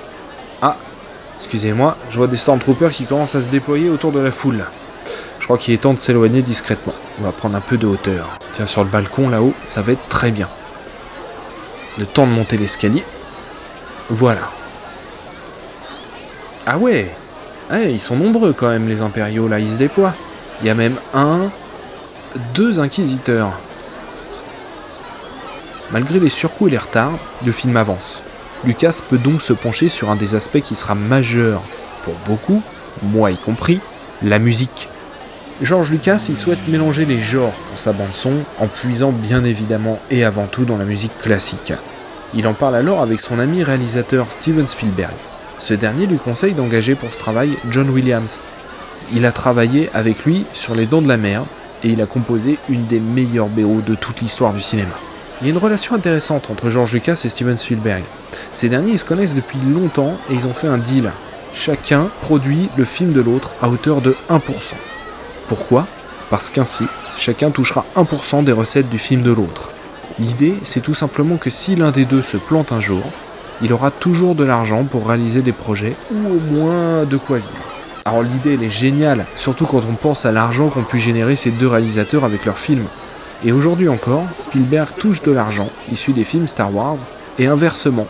Ah, 0.60 0.76
excusez-moi, 1.36 1.96
je 2.10 2.16
vois 2.16 2.26
des 2.26 2.36
Stormtroopers 2.36 2.90
qui 2.90 3.04
commencent 3.04 3.36
à 3.36 3.42
se 3.42 3.50
déployer 3.50 3.88
autour 3.88 4.10
de 4.10 4.18
la 4.18 4.32
foule. 4.32 4.64
Je 5.38 5.44
crois 5.44 5.58
qu'il 5.58 5.74
est 5.74 5.78
temps 5.78 5.94
de 5.94 6.00
s'éloigner 6.00 6.42
discrètement. 6.42 6.94
On 7.20 7.22
va 7.22 7.30
prendre 7.30 7.54
un 7.54 7.60
peu 7.60 7.76
de 7.76 7.86
hauteur. 7.86 8.36
Tiens, 8.52 8.66
sur 8.66 8.82
le 8.82 8.90
balcon 8.90 9.28
là-haut, 9.28 9.54
ça 9.64 9.80
va 9.80 9.92
être 9.92 10.08
très 10.08 10.32
bien. 10.32 10.48
Le 11.98 12.04
temps 12.04 12.26
de 12.26 12.32
monter 12.32 12.58
l'escalier. 12.58 13.04
Voilà. 14.10 14.50
Ah 16.66 16.78
ouais 16.78 17.14
ils 17.80 18.00
sont 18.00 18.16
nombreux 18.16 18.52
quand 18.52 18.68
même 18.68 18.88
les 18.88 19.02
impériaux 19.02 19.48
là, 19.48 19.58
ils 19.58 19.70
se 19.70 19.78
déploient. 19.78 20.14
Il 20.60 20.66
y 20.66 20.70
a 20.70 20.74
même 20.74 20.96
un, 21.14 21.50
deux 22.54 22.80
inquisiteurs. 22.80 23.52
Malgré 25.90 26.20
les 26.20 26.28
surcoûts 26.28 26.68
et 26.68 26.70
les 26.70 26.78
retards, 26.78 27.18
le 27.44 27.52
film 27.52 27.76
avance. 27.76 28.22
Lucas 28.64 29.00
peut 29.08 29.18
donc 29.18 29.42
se 29.42 29.52
pencher 29.52 29.88
sur 29.88 30.10
un 30.10 30.16
des 30.16 30.34
aspects 30.34 30.60
qui 30.60 30.76
sera 30.76 30.94
majeur 30.94 31.62
pour 32.02 32.14
beaucoup, 32.26 32.62
moi 33.02 33.30
y 33.30 33.36
compris, 33.36 33.80
la 34.22 34.38
musique. 34.38 34.88
George 35.60 35.90
Lucas 35.90 36.26
y 36.28 36.36
souhaite 36.36 36.66
mélanger 36.68 37.04
les 37.04 37.20
genres 37.20 37.52
pour 37.52 37.78
sa 37.78 37.92
bande 37.92 38.12
son 38.14 38.38
en 38.58 38.68
puisant 38.68 39.12
bien 39.12 39.44
évidemment 39.44 40.00
et 40.10 40.24
avant 40.24 40.46
tout 40.46 40.64
dans 40.64 40.76
la 40.76 40.84
musique 40.84 41.16
classique. 41.18 41.72
Il 42.34 42.46
en 42.46 42.54
parle 42.54 42.76
alors 42.76 43.02
avec 43.02 43.20
son 43.20 43.38
ami 43.38 43.62
réalisateur 43.62 44.30
Steven 44.32 44.66
Spielberg. 44.66 45.12
Ce 45.62 45.74
dernier 45.74 46.06
lui 46.06 46.18
conseille 46.18 46.54
d'engager 46.54 46.96
pour 46.96 47.14
ce 47.14 47.20
travail 47.20 47.56
John 47.70 47.88
Williams. 47.88 48.40
Il 49.12 49.24
a 49.24 49.30
travaillé 49.30 49.90
avec 49.94 50.24
lui 50.24 50.44
sur 50.54 50.74
Les 50.74 50.86
Dents 50.86 51.02
de 51.02 51.06
la 51.06 51.16
Mer, 51.16 51.44
et 51.84 51.90
il 51.90 52.02
a 52.02 52.06
composé 52.06 52.58
une 52.68 52.88
des 52.88 52.98
meilleures 52.98 53.46
BO 53.46 53.80
de 53.80 53.94
toute 53.94 54.22
l'histoire 54.22 54.52
du 54.52 54.60
cinéma. 54.60 54.98
Il 55.40 55.46
y 55.46 55.50
a 55.50 55.52
une 55.52 55.60
relation 55.60 55.94
intéressante 55.94 56.50
entre 56.50 56.68
George 56.68 56.92
Lucas 56.92 57.12
et 57.24 57.28
Steven 57.28 57.56
Spielberg. 57.56 58.02
Ces 58.52 58.70
derniers 58.70 58.96
se 58.96 59.04
connaissent 59.04 59.36
depuis 59.36 59.60
longtemps 59.60 60.16
et 60.28 60.34
ils 60.34 60.48
ont 60.48 60.52
fait 60.52 60.66
un 60.66 60.78
deal. 60.78 61.12
Chacun 61.52 62.10
produit 62.22 62.68
le 62.76 62.84
film 62.84 63.12
de 63.12 63.20
l'autre 63.20 63.54
à 63.60 63.68
hauteur 63.68 64.00
de 64.00 64.16
1%. 64.30 64.40
Pourquoi? 65.46 65.86
Parce 66.28 66.50
qu'ainsi, 66.50 66.86
chacun 67.16 67.52
touchera 67.52 67.86
1% 67.94 68.42
des 68.42 68.50
recettes 68.50 68.90
du 68.90 68.98
film 68.98 69.22
de 69.22 69.30
l'autre. 69.30 69.70
L'idée, 70.18 70.56
c'est 70.64 70.82
tout 70.82 70.94
simplement 70.94 71.36
que 71.36 71.50
si 71.50 71.76
l'un 71.76 71.92
des 71.92 72.04
deux 72.04 72.22
se 72.22 72.36
plante 72.36 72.72
un 72.72 72.80
jour, 72.80 73.04
il 73.62 73.72
aura 73.72 73.90
toujours 73.90 74.34
de 74.34 74.44
l'argent 74.44 74.84
pour 74.84 75.06
réaliser 75.06 75.40
des 75.40 75.52
projets 75.52 75.96
ou 76.10 76.36
au 76.36 76.40
moins 76.40 77.04
de 77.04 77.16
quoi 77.16 77.38
vivre. 77.38 77.50
Alors 78.04 78.22
l'idée 78.22 78.54
elle 78.54 78.64
est 78.64 78.68
géniale, 78.68 79.26
surtout 79.36 79.66
quand 79.66 79.82
on 79.88 79.94
pense 79.94 80.26
à 80.26 80.32
l'argent 80.32 80.68
qu'ont 80.68 80.82
pu 80.82 80.98
générer 80.98 81.36
ces 81.36 81.50
deux 81.50 81.68
réalisateurs 81.68 82.24
avec 82.24 82.44
leurs 82.44 82.58
films. 82.58 82.86
Et 83.44 83.52
aujourd'hui 83.52 83.88
encore, 83.88 84.26
Spielberg 84.34 84.88
touche 84.98 85.22
de 85.22 85.32
l'argent 85.32 85.68
issu 85.90 86.12
des 86.12 86.24
films 86.24 86.48
Star 86.48 86.74
Wars, 86.74 86.98
et 87.38 87.46
inversement. 87.46 88.06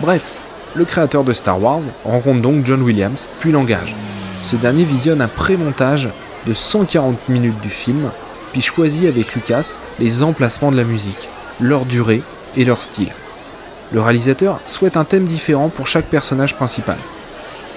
Bref, 0.00 0.38
le 0.74 0.84
créateur 0.84 1.24
de 1.24 1.32
Star 1.32 1.62
Wars 1.62 1.82
rencontre 2.04 2.40
donc 2.40 2.66
John 2.66 2.82
Williams, 2.82 3.28
puis 3.38 3.52
l'engage. 3.52 3.94
Ce 4.42 4.56
dernier 4.56 4.84
visionne 4.84 5.20
un 5.20 5.28
pré-montage 5.28 6.08
de 6.46 6.54
140 6.54 7.28
minutes 7.28 7.60
du 7.60 7.70
film, 7.70 8.10
puis 8.52 8.60
choisit 8.60 9.06
avec 9.06 9.34
Lucas 9.34 9.78
les 9.98 10.22
emplacements 10.22 10.72
de 10.72 10.76
la 10.76 10.84
musique, 10.84 11.28
leur 11.60 11.84
durée 11.84 12.22
et 12.56 12.64
leur 12.64 12.82
style. 12.82 13.12
Le 13.92 14.00
réalisateur 14.00 14.60
souhaite 14.66 14.96
un 14.96 15.04
thème 15.04 15.24
différent 15.24 15.68
pour 15.68 15.86
chaque 15.86 16.06
personnage 16.06 16.56
principal. 16.56 16.96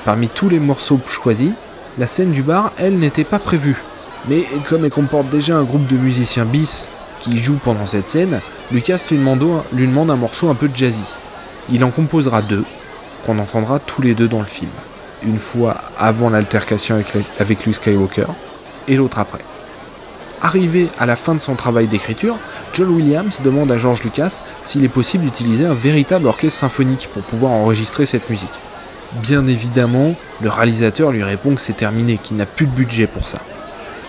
Parmi 0.06 0.30
tous 0.30 0.48
les 0.48 0.60
morceaux 0.60 1.00
choisis, 1.10 1.52
la 1.98 2.08
scène 2.08 2.32
du 2.32 2.42
bar, 2.42 2.72
elle, 2.78 3.00
n'était 3.00 3.26
pas 3.26 3.40
prévue. 3.40 3.82
Mais 4.30 4.44
comme 4.70 4.86
elle 4.86 4.92
comporte 4.92 5.30
déjà 5.30 5.58
un 5.58 5.64
groupe 5.64 5.88
de 5.88 5.98
musiciens 5.98 6.46
bis 6.46 6.90
qui 7.20 7.38
jouent 7.38 7.60
pendant 7.62 7.86
cette 7.86 8.08
scène, 8.08 8.40
Lucas 8.72 9.06
lui 9.10 9.18
demande, 9.18 10.10
un 10.10 10.16
morceau 10.16 10.50
un 10.50 10.56
peu 10.56 10.70
jazzy. 10.74 11.06
Il 11.70 11.84
en 11.84 11.92
composera 11.92 12.42
deux, 12.42 12.64
qu'on 13.26 13.38
entendra 13.40 13.80
tous 13.80 14.02
les 14.02 14.16
deux 14.16 14.28
dans 14.28 14.40
le 14.40 14.46
film. 14.46 14.72
Une 15.24 15.38
fois 15.38 15.78
avant 15.98 16.30
l'altercation 16.30 16.96
avec, 16.96 17.08
avec 17.40 17.66
Luke 17.66 17.76
Skywalker, 17.76 18.28
et 18.88 18.96
l'autre 18.96 19.20
après. 19.20 19.42
Arrivé 20.42 20.90
à 21.00 21.06
la 21.06 21.16
fin 21.16 21.34
de 21.34 21.40
son 21.40 21.56
travail 21.56 21.88
d'écriture, 21.88 22.38
John 22.74 22.90
Williams 22.90 23.42
demande 23.44 23.72
à 23.72 23.78
George 23.78 24.04
Lucas 24.04 24.42
s'il 24.62 24.84
est 24.84 24.90
possible 24.90 25.24
d'utiliser 25.24 25.66
un 25.66 25.74
véritable 25.74 26.28
orchestre 26.28 26.60
symphonique 26.60 27.10
pour 27.14 27.24
pouvoir 27.24 27.52
enregistrer 27.52 28.06
cette 28.06 28.30
musique. 28.30 28.60
Bien 29.22 29.48
évidemment, 29.48 30.14
le 30.42 30.50
réalisateur 30.50 31.12
lui 31.12 31.24
répond 31.24 31.56
que 31.56 31.62
c'est 31.62 31.78
terminé, 31.78 32.18
qu'il 32.18 32.38
n'a 32.38 32.46
plus 32.46 32.66
de 32.66 32.72
budget 32.72 33.08
pour 33.08 33.28
ça. 33.28 33.40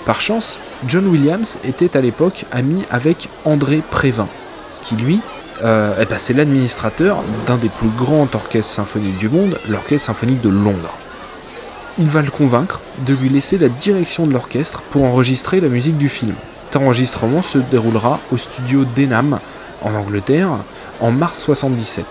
Par 0.05 0.21
chance, 0.21 0.59
John 0.87 1.07
Williams 1.07 1.59
était 1.65 1.97
à 1.97 2.01
l'époque 2.01 2.45
ami 2.51 2.85
avec 2.91 3.29
André 3.45 3.83
Prévin, 3.89 4.29
qui 4.83 4.97
lui, 4.97 5.21
euh, 5.65 5.95
eh 6.01 6.07
ben, 6.07 6.19
c'est 6.19 6.35
l'administrateur 6.35 7.23
d'un 7.47 7.57
des 7.57 7.69
plus 7.69 7.89
grands 7.89 8.29
orchestres 8.35 8.73
symphoniques 8.73 9.19
du 9.19 9.29
monde, 9.29 9.59
l'Orchestre 9.69 10.07
symphonique 10.07 10.41
de 10.41 10.49
Londres. 10.49 10.97
Il 11.99 12.09
va 12.09 12.23
le 12.23 12.31
convaincre 12.31 12.81
de 13.07 13.15
lui 13.15 13.29
laisser 13.29 13.59
la 13.59 13.69
direction 13.69 14.27
de 14.27 14.33
l'orchestre 14.33 14.83
pour 14.83 15.05
enregistrer 15.05 15.61
la 15.61 15.69
musique 15.69 15.99
du 15.99 16.09
film. 16.09 16.35
Cet 16.71 16.83
enregistrement 16.83 17.43
se 17.43 17.59
déroulera 17.59 18.21
au 18.33 18.37
studio 18.37 18.85
Denham, 18.97 19.39
en 19.83 19.95
Angleterre, 19.95 20.51
en 21.01 21.11
mars 21.11 21.43
77 21.45 22.05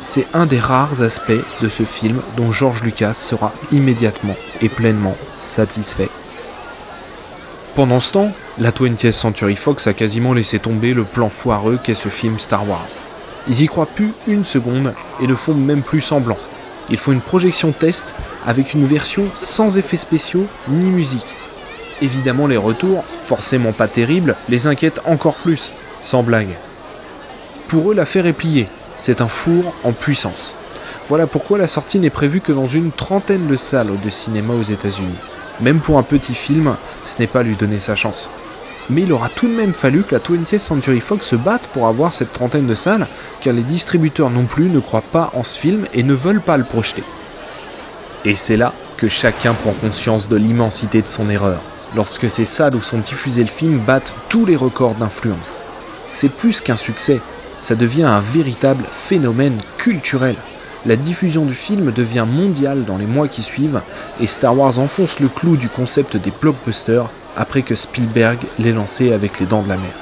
c'est 0.00 0.26
un 0.32 0.46
des 0.46 0.60
rares 0.60 1.02
aspects 1.02 1.32
de 1.60 1.68
ce 1.68 1.82
film 1.82 2.20
dont 2.36 2.52
George 2.52 2.82
Lucas 2.82 3.14
sera 3.14 3.52
immédiatement 3.72 4.36
et 4.60 4.68
pleinement 4.68 5.16
satisfait. 5.36 6.08
Pendant 7.74 8.00
ce 8.00 8.12
temps, 8.12 8.32
la 8.58 8.70
20th 8.70 9.12
Century 9.12 9.56
Fox 9.56 9.86
a 9.86 9.92
quasiment 9.92 10.34
laissé 10.34 10.58
tomber 10.58 10.94
le 10.94 11.04
plan 11.04 11.30
foireux 11.30 11.78
qu'est 11.82 11.94
ce 11.94 12.08
film 12.08 12.38
Star 12.38 12.68
Wars. 12.68 12.88
Ils 13.48 13.62
y 13.62 13.66
croient 13.66 13.86
plus 13.86 14.12
une 14.26 14.44
seconde 14.44 14.94
et 15.20 15.26
ne 15.26 15.34
font 15.34 15.54
même 15.54 15.82
plus 15.82 16.00
semblant. 16.00 16.38
Ils 16.90 16.98
font 16.98 17.12
une 17.12 17.20
projection 17.20 17.72
test 17.72 18.14
avec 18.48 18.72
une 18.72 18.86
version 18.86 19.26
sans 19.34 19.76
effets 19.76 19.98
spéciaux 19.98 20.46
ni 20.68 20.90
musique. 20.90 21.36
Évidemment, 22.00 22.46
les 22.46 22.56
retours, 22.56 23.04
forcément 23.04 23.72
pas 23.72 23.88
terribles, 23.88 24.36
les 24.48 24.66
inquiètent 24.66 25.02
encore 25.04 25.34
plus, 25.34 25.74
sans 26.00 26.22
blague. 26.22 26.56
Pour 27.66 27.90
eux, 27.90 27.94
l'affaire 27.94 28.24
est 28.24 28.32
pliée, 28.32 28.70
c'est 28.96 29.20
un 29.20 29.28
four 29.28 29.74
en 29.84 29.92
puissance. 29.92 30.54
Voilà 31.08 31.26
pourquoi 31.26 31.58
la 31.58 31.66
sortie 31.66 31.98
n'est 31.98 32.08
prévue 32.08 32.40
que 32.40 32.52
dans 32.52 32.66
une 32.66 32.90
trentaine 32.90 33.48
de 33.48 33.56
salles 33.56 34.00
de 34.02 34.08
cinéma 34.08 34.54
aux 34.54 34.62
États-Unis. 34.62 35.18
Même 35.60 35.80
pour 35.80 35.98
un 35.98 36.02
petit 36.02 36.34
film, 36.34 36.74
ce 37.04 37.18
n'est 37.18 37.26
pas 37.26 37.42
lui 37.42 37.54
donner 37.54 37.80
sa 37.80 37.96
chance. 37.96 38.30
Mais 38.88 39.02
il 39.02 39.12
aura 39.12 39.28
tout 39.28 39.48
de 39.48 39.54
même 39.54 39.74
fallu 39.74 40.04
que 40.04 40.14
la 40.14 40.22
20th 40.22 40.58
Century 40.58 41.02
Fox 41.02 41.26
se 41.26 41.36
batte 41.36 41.66
pour 41.74 41.86
avoir 41.86 42.14
cette 42.14 42.32
trentaine 42.32 42.66
de 42.66 42.74
salles, 42.74 43.08
car 43.42 43.52
les 43.52 43.62
distributeurs 43.62 44.30
non 44.30 44.46
plus 44.46 44.70
ne 44.70 44.80
croient 44.80 45.02
pas 45.02 45.30
en 45.34 45.42
ce 45.42 45.58
film 45.58 45.84
et 45.92 46.02
ne 46.02 46.14
veulent 46.14 46.40
pas 46.40 46.56
le 46.56 46.64
projeter. 46.64 47.04
Et 48.24 48.34
c'est 48.34 48.56
là 48.56 48.74
que 48.96 49.08
chacun 49.08 49.54
prend 49.54 49.72
conscience 49.72 50.28
de 50.28 50.36
l'immensité 50.36 51.02
de 51.02 51.08
son 51.08 51.30
erreur, 51.30 51.62
lorsque 51.94 52.28
ces 52.28 52.44
salles 52.44 52.74
où 52.74 52.82
sont 52.82 52.98
diffusés 52.98 53.42
le 53.42 53.48
film 53.48 53.78
battent 53.78 54.14
tous 54.28 54.44
les 54.44 54.56
records 54.56 54.96
d'influence. 54.96 55.64
C'est 56.12 56.28
plus 56.28 56.60
qu'un 56.60 56.76
succès, 56.76 57.20
ça 57.60 57.74
devient 57.74 58.04
un 58.04 58.20
véritable 58.20 58.84
phénomène 58.90 59.58
culturel. 59.76 60.36
La 60.84 60.96
diffusion 60.96 61.44
du 61.44 61.54
film 61.54 61.92
devient 61.92 62.26
mondiale 62.28 62.84
dans 62.84 62.98
les 62.98 63.06
mois 63.06 63.28
qui 63.28 63.42
suivent, 63.42 63.82
et 64.20 64.26
Star 64.26 64.56
Wars 64.56 64.78
enfonce 64.78 65.20
le 65.20 65.28
clou 65.28 65.56
du 65.56 65.68
concept 65.68 66.16
des 66.16 66.32
blockbusters 66.40 67.08
après 67.36 67.62
que 67.62 67.76
Spielberg 67.76 68.38
l'ait 68.58 68.72
lancé 68.72 69.12
avec 69.12 69.38
Les 69.38 69.46
Dents 69.46 69.62
de 69.62 69.68
la 69.68 69.76
Mer. 69.76 69.92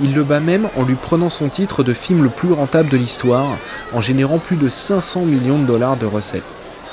Il 0.00 0.14
le 0.14 0.22
bat 0.24 0.40
même 0.40 0.68
en 0.76 0.84
lui 0.84 0.94
prenant 0.94 1.28
son 1.28 1.48
titre 1.48 1.82
de 1.82 1.92
film 1.92 2.22
le 2.22 2.30
plus 2.30 2.52
rentable 2.52 2.88
de 2.88 2.96
l'histoire, 2.96 3.58
en 3.92 4.00
générant 4.00 4.38
plus 4.38 4.56
de 4.56 4.68
500 4.68 5.22
millions 5.22 5.58
de 5.58 5.66
dollars 5.66 5.96
de 5.96 6.06
recettes. 6.06 6.42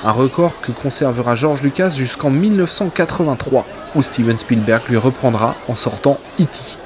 Un 0.04 0.12
record 0.12 0.60
que 0.62 0.72
conservera 0.72 1.34
George 1.34 1.64
Lucas 1.64 1.90
jusqu'en 1.90 2.30
1983, 2.30 3.66
où 3.96 4.04
Steven 4.04 4.38
Spielberg 4.38 4.84
lui 4.90 4.98
reprendra 4.98 5.56
en 5.68 5.76
sortant 5.76 6.20
E.T. 6.40 6.78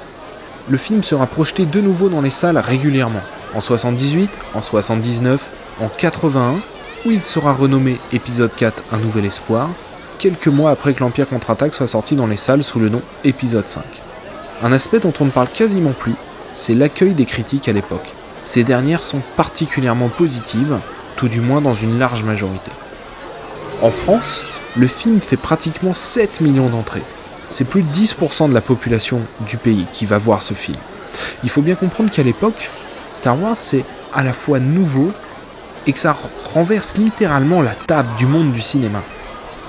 Le 0.70 0.78
film 0.78 1.04
sera 1.04 1.28
projeté 1.28 1.66
de 1.66 1.82
nouveau 1.82 2.08
dans 2.08 2.22
les 2.22 2.30
salles 2.30 2.58
régulièrement, 2.58 3.22
en 3.54 3.60
78, 3.60 4.32
en 4.54 4.62
79, 4.62 5.52
en 5.82 5.90
81, 5.90 6.62
où 7.06 7.12
il 7.12 7.22
sera 7.22 7.54
renommé 7.54 8.00
Épisode 8.14 8.56
4 8.56 8.86
Un 8.94 9.00
Nouvel 9.00 9.26
Espoir, 9.26 9.68
quelques 10.18 10.48
mois 10.48 10.72
après 10.72 10.94
que 10.94 11.02
l'Empire 11.02 11.28
contre-attaque 11.28 11.74
soit 11.74 11.88
sorti 11.88 12.16
dans 12.16 12.28
les 12.28 12.38
salles 12.38 12.64
sous 12.64 12.80
le 12.80 12.88
nom 12.88 13.02
Épisode 13.26 13.68
5. 13.68 13.84
Un 14.64 14.72
aspect 14.72 15.00
dont 15.00 15.14
on 15.20 15.26
ne 15.26 15.32
parle 15.32 15.50
quasiment 15.50 15.94
plus, 15.94 16.16
c'est 16.54 16.76
l'accueil 16.76 17.14
des 17.14 17.26
critiques 17.26 17.68
à 17.68 17.74
l'époque. 17.74 18.14
Ces 18.46 18.64
dernières 18.64 19.04
sont 19.04 19.22
particulièrement 19.36 20.08
positives, 20.10 20.80
tout 21.18 21.28
du 21.28 21.42
moins 21.42 21.60
dans 21.60 21.74
une 21.74 22.00
large 22.00 22.24
majorité. 22.24 22.72
En 23.82 23.92
France, 23.92 24.46
le 24.78 24.88
film 24.88 25.22
fait 25.22 25.38
pratiquement 25.38 25.94
7 25.94 26.42
millions 26.42 26.70
d'entrées. 26.70 27.04
C'est 27.50 27.66
plus 27.66 27.84
de 27.84 27.90
10% 27.90 28.50
de 28.50 28.54
la 28.54 28.62
population 28.62 29.22
du 29.48 29.58
pays 29.58 29.88
qui 29.92 30.06
va 30.06 30.18
voir 30.18 30.42
ce 30.42 30.54
film. 30.54 30.78
Il 31.44 31.50
faut 31.50 31.62
bien 31.62 31.76
comprendre 31.76 32.12
qu'à 32.12 32.24
l'époque, 32.24 32.72
Star 33.12 33.42
Wars 33.42 33.58
c'est 33.58 33.84
à 34.14 34.24
la 34.24 34.34
fois 34.34 34.60
nouveau 34.60 35.12
et 35.88 35.94
que 35.94 36.00
ça 36.00 36.16
renverse 36.54 36.98
littéralement 36.98 37.62
la 37.62 37.76
table 37.76 38.10
du 38.18 38.28
monde 38.28 38.54
du 38.54 38.62
cinéma 38.62 39.02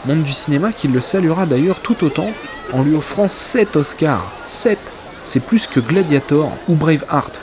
monde 0.04 0.23
du 0.25 0.33
cinéma 0.33 0.73
qui 0.73 0.88
le 0.88 1.00
saluera 1.00 1.47
d'ailleurs 1.47 1.81
tout 1.81 2.04
autant 2.04 2.31
en 2.73 2.83
lui 2.83 2.95
offrant 2.95 3.28
7 3.28 3.76
Oscars. 3.76 4.31
7 4.45 4.78
C'est 5.23 5.40
plus 5.40 5.66
que 5.66 5.81
Gladiator 5.81 6.50
ou 6.69 6.75
Braveheart. 6.75 7.42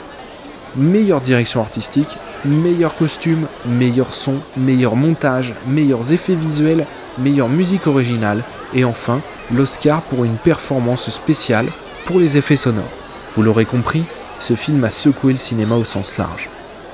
Meilleure 0.76 1.20
direction 1.20 1.60
artistique, 1.60 2.18
meilleur 2.44 2.94
costume, 2.94 3.46
meilleur 3.66 4.14
son, 4.14 4.36
meilleur 4.56 4.96
montage, 4.96 5.54
meilleurs 5.66 6.12
effets 6.12 6.34
visuels, 6.34 6.86
meilleure 7.18 7.48
musique 7.48 7.86
originale 7.86 8.44
et 8.74 8.84
enfin 8.84 9.20
l'Oscar 9.52 10.02
pour 10.02 10.24
une 10.24 10.36
performance 10.36 11.10
spéciale 11.10 11.66
pour 12.04 12.18
les 12.18 12.36
effets 12.36 12.56
sonores. 12.56 12.84
Vous 13.30 13.42
l'aurez 13.42 13.64
compris, 13.64 14.04
ce 14.38 14.54
film 14.54 14.82
a 14.84 14.90
secoué 14.90 15.32
le 15.32 15.38
cinéma 15.38 15.76
au 15.76 15.84
sens 15.84 16.18
large. 16.18 16.48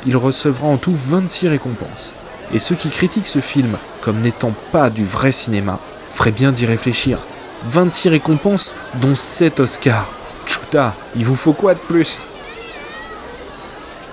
Il 0.06 0.16
recevra 0.16 0.66
en 0.66 0.76
tout 0.76 0.94
26 0.94 1.48
récompenses. 1.48 2.14
Et 2.52 2.58
ceux 2.58 2.74
qui 2.74 2.90
critiquent 2.90 3.26
ce 3.26 3.40
film 3.40 3.76
comme 4.00 4.20
n'étant 4.20 4.52
pas 4.72 4.90
du 4.90 5.04
vrai 5.04 5.32
cinéma 5.32 5.80
feraient 6.10 6.32
bien 6.32 6.52
d'y 6.52 6.66
réfléchir. 6.66 7.18
26 7.62 8.10
récompenses, 8.10 8.74
dont 9.00 9.14
7 9.14 9.60
Oscars. 9.60 10.10
Chuta, 10.44 10.94
il 11.16 11.24
vous 11.24 11.34
faut 11.34 11.54
quoi 11.54 11.74
de 11.74 11.80
plus? 11.80 12.18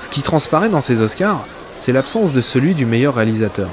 Ce 0.04 0.10
qui 0.10 0.22
transparaît 0.22 0.68
dans 0.68 0.82
ces 0.82 1.00
Oscars, 1.00 1.48
c'est 1.76 1.94
l'absence 1.94 2.34
de 2.34 2.42
celui 2.42 2.76
du 2.76 2.86
meilleur 2.86 3.16
réalisateur. 3.16 3.70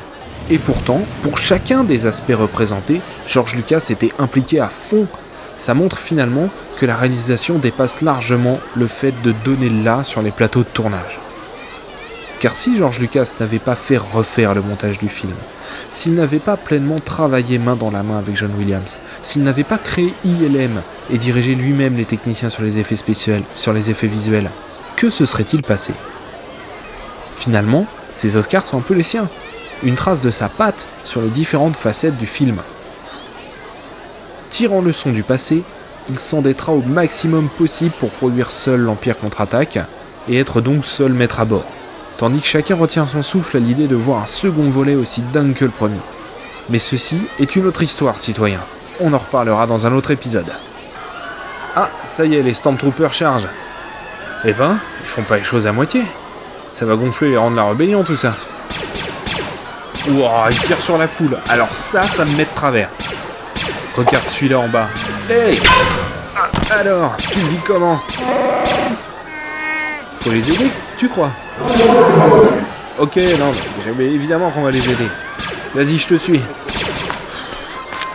Et 0.48 0.60
pourtant, 0.60 1.02
pour 1.22 1.38
chacun 1.38 1.82
des 1.82 2.06
aspects 2.06 2.36
représentés, 2.38 3.00
George 3.26 3.56
Lucas 3.56 3.84
était 3.90 4.12
impliqué 4.16 4.60
à 4.60 4.68
fond. 4.68 5.08
Ça 5.56 5.74
montre 5.74 5.98
finalement 5.98 6.48
que 6.76 6.86
la 6.86 6.94
réalisation 6.94 7.58
dépasse 7.58 8.00
largement 8.00 8.60
le 8.76 8.86
fait 8.86 9.12
de 9.22 9.34
donner 9.44 9.70
là 9.70 10.04
sur 10.04 10.22
les 10.22 10.30
plateaux 10.30 10.60
de 10.60 10.68
tournage. 10.68 11.18
Car 12.38 12.54
si 12.54 12.76
George 12.76 13.00
Lucas 13.00 13.32
n'avait 13.40 13.58
pas 13.58 13.74
fait 13.74 13.98
refaire 13.98 14.54
le 14.54 14.62
montage 14.62 14.98
du 14.98 15.08
film, 15.08 15.34
s'il 15.90 16.14
n'avait 16.14 16.38
pas 16.38 16.56
pleinement 16.56 17.00
travaillé 17.00 17.58
main 17.58 17.74
dans 17.74 17.90
la 17.90 18.04
main 18.04 18.18
avec 18.18 18.36
John 18.36 18.52
Williams, 18.56 19.00
s'il 19.22 19.42
n'avait 19.42 19.64
pas 19.64 19.78
créé 19.78 20.14
ILM 20.24 20.80
et 21.10 21.18
dirigé 21.18 21.56
lui-même 21.56 21.96
les 21.96 22.04
techniciens 22.04 22.50
sur 22.50 22.62
les 22.62 22.78
effets 22.78 22.94
spéciaux, 22.94 23.34
sur 23.52 23.72
les 23.72 23.90
effets 23.90 24.06
visuels, 24.06 24.52
que 24.94 25.10
se 25.10 25.24
serait-il 25.24 25.62
passé? 25.62 25.92
Finalement, 27.40 27.86
ces 28.12 28.36
Oscars 28.36 28.66
sont 28.66 28.78
un 28.78 28.82
peu 28.82 28.94
les 28.94 29.02
siens, 29.02 29.28
une 29.82 29.96
trace 29.96 30.22
de 30.22 30.30
sa 30.30 30.48
patte 30.48 30.88
sur 31.02 31.20
les 31.20 31.30
différentes 31.30 31.74
facettes 31.74 32.16
du 32.16 32.26
film. 32.26 32.58
Tirant 34.48 34.80
leçon 34.80 35.10
du 35.10 35.24
passé, 35.24 35.64
il 36.08 36.18
s'endettera 36.18 36.72
au 36.72 36.82
maximum 36.82 37.48
possible 37.48 37.94
pour 37.98 38.10
produire 38.10 38.52
seul 38.52 38.80
l'Empire 38.80 39.18
contre-attaque 39.18 39.80
et 40.28 40.38
être 40.38 40.60
donc 40.60 40.84
seul 40.84 41.12
maître 41.12 41.40
à 41.40 41.44
bord 41.44 41.66
tandis 42.20 42.42
que 42.42 42.46
chacun 42.46 42.76
retient 42.76 43.06
son 43.06 43.22
souffle 43.22 43.56
à 43.56 43.60
l'idée 43.60 43.86
de 43.86 43.96
voir 43.96 44.24
un 44.24 44.26
second 44.26 44.68
volet 44.68 44.94
aussi 44.94 45.22
dingue 45.22 45.54
que 45.54 45.64
le 45.64 45.70
premier. 45.70 46.00
Mais 46.68 46.78
ceci 46.78 47.26
est 47.38 47.56
une 47.56 47.64
autre 47.64 47.82
histoire, 47.82 48.18
citoyen. 48.18 48.60
On 49.00 49.14
en 49.14 49.18
reparlera 49.18 49.66
dans 49.66 49.86
un 49.86 49.94
autre 49.94 50.10
épisode. 50.10 50.52
Ah, 51.74 51.88
ça 52.04 52.26
y 52.26 52.34
est, 52.34 52.42
les 52.42 52.52
Stormtroopers 52.52 53.14
chargent. 53.14 53.48
Eh 54.44 54.52
ben, 54.52 54.78
ils 55.00 55.06
font 55.06 55.22
pas 55.22 55.38
les 55.38 55.44
choses 55.44 55.66
à 55.66 55.72
moitié. 55.72 56.02
Ça 56.72 56.86
va 56.86 56.94
gonfler 56.94 57.30
et 57.30 57.36
rendre 57.36 57.56
la 57.56 57.64
rébellion, 57.64 58.04
tout 58.04 58.16
ça. 58.16 58.34
Ouah, 60.08 60.48
ils 60.50 60.58
tirent 60.60 60.80
sur 60.80 60.96
la 60.96 61.08
foule. 61.08 61.36
Alors 61.48 61.74
ça, 61.74 62.06
ça 62.06 62.24
me 62.24 62.34
met 62.36 62.44
de 62.44 62.54
travers. 62.54 62.88
Regarde 63.96 64.26
celui-là 64.26 64.60
en 64.60 64.68
bas. 64.68 64.88
Hey 65.28 65.60
Alors, 66.70 67.16
tu 67.16 67.40
le 67.40 67.46
vis 67.48 67.60
comment? 67.66 68.00
Faut 70.14 70.30
les 70.30 70.50
aider, 70.50 70.70
tu 70.96 71.08
crois? 71.08 71.30
Ok, 72.98 73.16
non, 73.38 73.52
mais 73.96 74.06
évidemment 74.06 74.50
qu'on 74.50 74.62
va 74.62 74.70
les 74.70 74.88
aider. 74.88 75.08
Vas-y, 75.74 75.98
je 75.98 76.06
te 76.06 76.14
suis. 76.14 76.40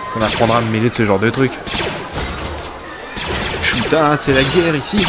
Ça 0.08 0.20
m'apprendra 0.20 0.60
à 0.60 0.62
me 0.62 0.72
mêler 0.72 0.90
de 0.90 0.96
ce 0.96 1.06
genre 1.06 1.20
de 1.20 1.30
truc. 1.30 1.52
Putain, 3.62 4.16
c'est 4.18 4.34
la 4.34 4.44
guerre 4.44 4.76
ici. 4.76 5.06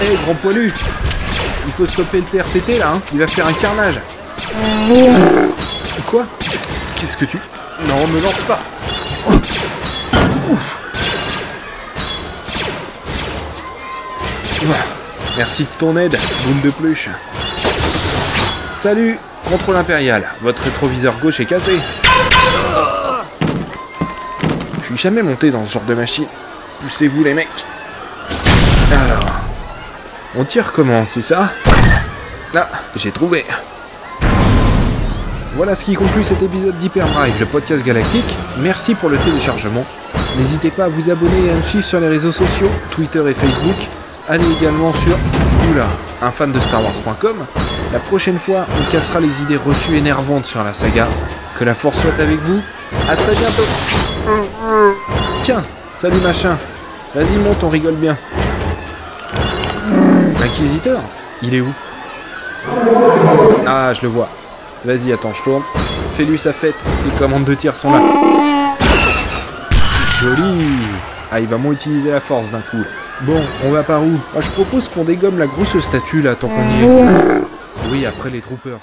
Hé, 0.00 0.06
hey, 0.06 0.16
grand 0.24 0.34
poilu 0.34 0.72
Il 1.66 1.72
faut 1.72 1.86
stopper 1.86 2.18
le 2.18 2.24
TRTT 2.24 2.78
là, 2.78 2.92
hein 2.94 3.00
Il 3.12 3.18
va 3.18 3.26
faire 3.26 3.46
un 3.46 3.52
carnage. 3.52 4.00
Quoi 6.06 6.26
Qu'est-ce 6.96 7.16
que 7.16 7.24
tu... 7.24 7.38
Non, 7.88 8.06
me 8.06 8.20
lance 8.20 8.42
pas. 8.44 8.60
Ouf. 10.48 10.78
Merci 15.36 15.64
de 15.64 15.78
ton 15.78 15.96
aide, 15.96 16.16
boule 16.46 16.60
de 16.62 16.70
pluche. 16.70 17.08
Salut, 18.74 19.18
contrôle 19.48 19.76
impérial. 19.76 20.24
Votre 20.42 20.62
rétroviseur 20.62 21.18
gauche 21.18 21.40
est 21.40 21.44
cassé. 21.44 21.78
Je 24.78 24.84
suis 24.84 24.96
jamais 24.96 25.22
monté 25.22 25.50
dans 25.50 25.64
ce 25.66 25.72
genre 25.72 25.84
de 25.84 25.94
machine. 25.94 26.26
Poussez-vous 26.80 27.24
les 27.24 27.34
mecs. 27.34 27.48
Alors, 28.92 29.43
on 30.36 30.44
tire 30.44 30.72
comment, 30.72 31.04
c'est 31.06 31.22
ça? 31.22 31.50
Ah, 32.54 32.68
j'ai 32.96 33.10
trouvé. 33.10 33.44
Voilà 35.56 35.74
ce 35.74 35.84
qui 35.84 35.94
conclut 35.94 36.24
cet 36.24 36.42
épisode 36.42 36.76
d'Hyperdrive, 36.78 37.34
le 37.38 37.46
podcast 37.46 37.84
galactique. 37.84 38.36
Merci 38.58 38.94
pour 38.94 39.08
le 39.08 39.18
téléchargement. 39.18 39.84
N'hésitez 40.36 40.70
pas 40.70 40.84
à 40.84 40.88
vous 40.88 41.10
abonner 41.10 41.46
et 41.46 41.50
à 41.50 41.54
me 41.54 41.62
suivre 41.62 41.84
sur 41.84 42.00
les 42.00 42.08
réseaux 42.08 42.32
sociaux, 42.32 42.70
Twitter 42.90 43.22
et 43.28 43.34
Facebook. 43.34 43.76
Allez 44.28 44.50
également 44.58 44.92
sur 44.92 45.16
Oula, 45.70 45.86
un 46.22 46.30
fan 46.30 46.50
de 46.50 46.58
Star 46.58 46.82
Wars.com. 46.82 47.46
La 47.92 48.00
prochaine 48.00 48.38
fois, 48.38 48.66
on 48.80 48.90
cassera 48.90 49.20
les 49.20 49.42
idées 49.42 49.56
reçues 49.56 49.96
énervantes 49.96 50.46
sur 50.46 50.64
la 50.64 50.74
saga. 50.74 51.06
Que 51.58 51.64
la 51.64 51.74
force 51.74 52.00
soit 52.00 52.18
avec 52.18 52.40
vous. 52.40 52.60
À 53.08 53.14
très 53.14 53.34
bientôt. 53.34 54.96
Tiens, 55.42 55.62
salut 55.92 56.20
machin. 56.20 56.58
Vas-y, 57.14 57.36
monte, 57.38 57.62
on 57.62 57.68
rigole 57.68 57.94
bien. 57.94 58.16
L'inquisiteur 60.56 61.00
Il 61.42 61.52
est 61.52 61.60
où? 61.60 61.72
Ah, 63.66 63.92
je 63.92 64.02
le 64.02 64.06
vois. 64.08 64.28
Vas-y, 64.84 65.12
attends, 65.12 65.34
je 65.34 65.42
tourne. 65.42 65.64
Fais-lui 66.14 66.38
sa 66.38 66.52
fête. 66.52 66.76
Les 67.04 67.10
commandes 67.18 67.42
de 67.42 67.54
tir 67.54 67.74
sont 67.74 67.90
là. 67.90 68.00
Joli 70.20 70.64
Ah, 71.32 71.40
il 71.40 71.48
va 71.48 71.56
moins 71.58 71.72
utiliser 71.72 72.12
la 72.12 72.20
force 72.20 72.52
d'un 72.52 72.60
coup. 72.60 72.84
Bon, 73.22 73.42
on 73.64 73.72
va 73.72 73.82
par 73.82 74.00
où? 74.04 74.10
Moi 74.32 74.40
je 74.42 74.50
propose 74.50 74.86
qu'on 74.86 75.02
dégomme 75.02 75.38
la 75.38 75.46
grosse 75.46 75.76
statue 75.80 76.22
là 76.22 76.36
tant 76.36 76.46
qu'on 76.46 76.62
y 76.62 76.84
est. 76.84 77.40
Oui, 77.90 78.06
après 78.06 78.30
les 78.30 78.40
troopers. 78.40 78.78